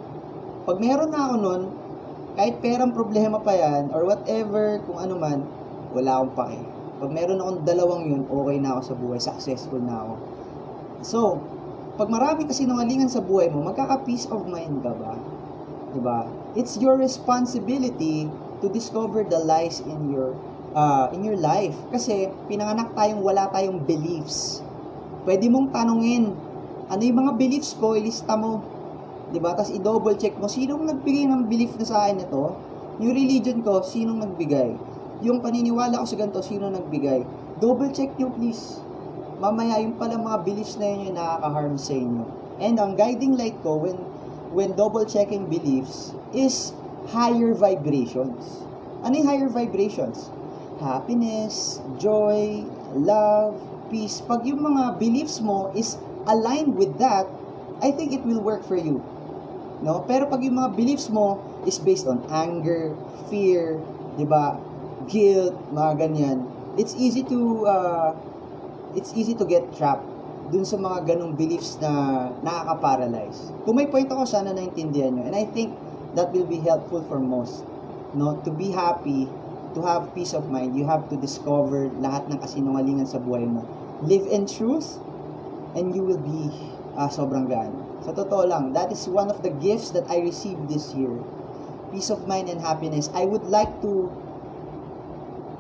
Pag 0.67 0.83
meron 0.83 1.15
na 1.15 1.31
ako 1.31 1.35
nun, 1.39 1.63
kahit 2.35 2.59
perang 2.59 2.91
problema 2.91 3.39
pa 3.39 3.55
yan, 3.55 3.95
or 3.95 4.03
whatever, 4.03 4.83
kung 4.83 4.99
ano 4.99 5.15
man, 5.15 5.47
wala 5.95 6.19
akong 6.19 6.35
pake. 6.35 6.63
Pag 6.99 7.11
meron 7.15 7.39
akong 7.39 7.61
dalawang 7.63 8.03
yun, 8.11 8.23
okay 8.27 8.59
na 8.59 8.75
ako 8.75 8.81
sa 8.83 8.95
buhay, 8.99 9.19
successful 9.23 9.79
na 9.79 10.03
ako. 10.03 10.15
So, 11.07 11.21
pag 11.95 12.11
marami 12.11 12.51
kasi 12.51 12.67
nangalingan 12.67 13.07
sa 13.07 13.23
buhay 13.23 13.47
mo, 13.47 13.63
magkaka-peace 13.63 14.27
of 14.27 14.43
mind 14.51 14.83
ka 14.83 14.91
ba? 14.91 15.15
Diba? 15.95 16.27
It's 16.59 16.81
your 16.83 16.99
responsibility 16.99 18.27
to 18.59 18.67
discover 18.67 19.23
the 19.23 19.39
lies 19.39 19.79
in 19.85 20.11
your 20.11 20.35
uh, 20.73 21.13
in 21.13 21.25
your 21.25 21.39
life. 21.39 21.77
Kasi 21.93 22.29
pinanganak 22.49 22.93
tayong 22.97 23.21
wala 23.21 23.49
tayong 23.53 23.81
beliefs. 23.85 24.61
Pwede 25.23 25.47
mong 25.47 25.71
tanungin, 25.71 26.35
ano 26.91 27.01
yung 27.01 27.19
mga 27.23 27.33
beliefs 27.39 27.73
ko, 27.79 27.95
ilista 27.95 28.35
mo. 28.35 28.61
ba? 29.39 29.57
Tapos 29.57 29.73
i-double 29.73 30.19
check 30.19 30.37
mo 30.37 30.51
sinong 30.51 30.85
nagbigay 30.85 31.25
ng 31.31 31.49
belief 31.49 31.73
na 31.79 31.87
sa 31.87 32.05
akin 32.05 32.27
ito. 32.27 32.53
Yung 33.01 33.15
religion 33.15 33.65
ko, 33.65 33.81
sinong 33.81 34.21
nagbigay? 34.21 34.77
Yung 35.23 35.39
paniniwala 35.41 36.03
ko 36.03 36.07
sa 36.09 36.19
ganito, 36.19 36.43
sino 36.43 36.69
nagbigay? 36.69 37.23
Double 37.63 37.95
check 37.95 38.11
nyo 38.19 38.29
please. 38.35 38.83
Mamaya 39.39 39.79
yung 39.79 39.95
pala 39.95 40.19
mga 40.19 40.43
beliefs 40.43 40.75
na 40.79 40.87
yun 40.91 41.11
yung 41.11 41.17
nakaka-harm 41.17 41.75
sa 41.79 41.95
inyo. 41.95 42.25
And 42.59 42.75
ang 42.79 42.99
guiding 42.99 43.39
light 43.39 43.59
ko 43.63 43.79
when 43.79 43.99
when 44.53 44.75
double 44.77 45.07
checking 45.07 45.49
beliefs 45.49 46.13
is 46.35 46.75
higher 47.11 47.55
vibrations. 47.55 48.67
Ano 49.03 49.19
yung 49.19 49.27
higher 49.27 49.51
vibrations? 49.51 50.31
Happiness, 50.83 51.79
joy, 52.03 52.67
love, 52.99 53.55
peace. 53.87 54.19
Pag 54.19 54.43
yung 54.43 54.67
mga 54.67 54.99
beliefs 54.99 55.39
mo 55.39 55.71
is 55.79 55.95
aligned 56.27 56.75
with 56.75 56.99
that, 56.99 57.31
I 57.79 57.95
think 57.95 58.11
it 58.11 58.27
will 58.27 58.43
work 58.43 58.67
for 58.67 58.75
you. 58.75 58.99
No? 59.83 60.03
Pero 60.07 60.27
pag 60.27 60.43
yung 60.43 60.59
mga 60.59 60.75
beliefs 60.75 61.07
mo 61.07 61.39
is 61.63 61.79
based 61.79 62.11
on 62.11 62.23
anger, 62.31 62.95
fear, 63.31 63.79
'di 64.19 64.27
ba? 64.27 64.59
Guilt, 65.07 65.55
mga 65.71 65.93
ganyan. 65.99 66.47
It's 66.75 66.95
easy 66.99 67.23
to 67.31 67.39
uh, 67.67 68.11
it's 68.95 69.15
easy 69.15 69.35
to 69.39 69.47
get 69.47 69.67
trapped 69.75 70.07
dun 70.53 70.67
sa 70.69 70.77
mga 70.77 71.15
ganong 71.15 71.35
beliefs 71.39 71.81
na 71.81 72.29
nakaka-paralyze. 72.45 73.55
Kung 73.65 73.79
may 73.79 73.89
point 73.89 74.11
ako, 74.11 74.29
sana 74.29 74.53
naintindihan 74.53 75.15
nyo. 75.17 75.25
And 75.25 75.37
I 75.39 75.49
think 75.49 75.73
that 76.13 76.29
will 76.35 76.47
be 76.47 76.61
helpful 76.61 77.01
for 77.09 77.17
most. 77.17 77.65
No? 78.13 78.37
To 78.45 78.51
be 78.53 78.69
happy, 78.69 79.33
to 79.75 79.83
have 79.83 80.15
peace 80.15 80.33
of 80.33 80.51
mind, 80.51 80.77
you 80.77 80.87
have 80.87 81.09
to 81.11 81.17
discover 81.17 81.89
lahat 82.01 82.29
ng 82.31 82.39
kasinungalingan 82.39 83.09
sa 83.09 83.19
buhay 83.19 83.45
mo. 83.45 83.65
Live 84.03 84.27
in 84.29 84.45
truth, 84.45 84.99
and 85.75 85.95
you 85.95 86.03
will 86.03 86.21
be 86.21 86.51
uh, 86.99 87.09
sobrang 87.09 87.49
gaan. 87.49 87.73
Sa 88.03 88.13
totoo 88.13 88.45
lang, 88.45 88.75
that 88.75 88.91
is 88.91 89.07
one 89.07 89.31
of 89.31 89.41
the 89.47 89.53
gifts 89.63 89.95
that 89.95 90.05
I 90.11 90.21
received 90.21 90.69
this 90.69 90.93
year. 90.93 91.15
Peace 91.95 92.11
of 92.11 92.27
mind 92.27 92.49
and 92.51 92.61
happiness. 92.61 93.09
I 93.13 93.25
would 93.29 93.47
like 93.47 93.71
to 93.85 94.11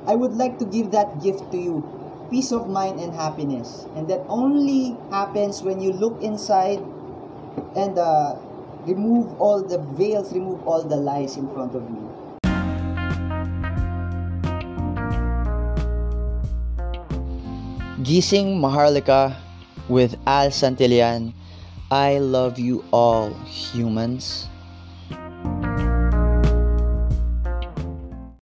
I 0.03 0.19
would 0.19 0.35
like 0.35 0.59
to 0.59 0.67
give 0.67 0.91
that 0.91 1.23
gift 1.23 1.47
to 1.55 1.59
you. 1.61 1.87
Peace 2.27 2.51
of 2.51 2.67
mind 2.67 2.99
and 2.99 3.15
happiness. 3.15 3.87
And 3.95 4.11
that 4.11 4.27
only 4.27 4.99
happens 5.15 5.63
when 5.63 5.79
you 5.79 5.95
look 5.95 6.19
inside 6.19 6.83
and 7.77 7.95
uh, 7.95 8.35
Remove 8.87 9.41
all 9.41 9.63
the 9.63 9.79
veils, 9.79 10.33
remove 10.33 10.67
all 10.67 10.83
the 10.83 10.97
lies 10.97 11.37
in 11.37 11.47
front 11.55 11.75
of 11.75 11.83
you. 11.89 12.12
Gising 18.03 18.59
Maharlika 18.59 19.39
with 19.87 20.19
Al 20.27 20.51
Santillan. 20.51 21.31
I 21.89 22.19
love 22.19 22.59
you 22.59 22.83
all, 22.91 23.31
humans. 23.47 24.51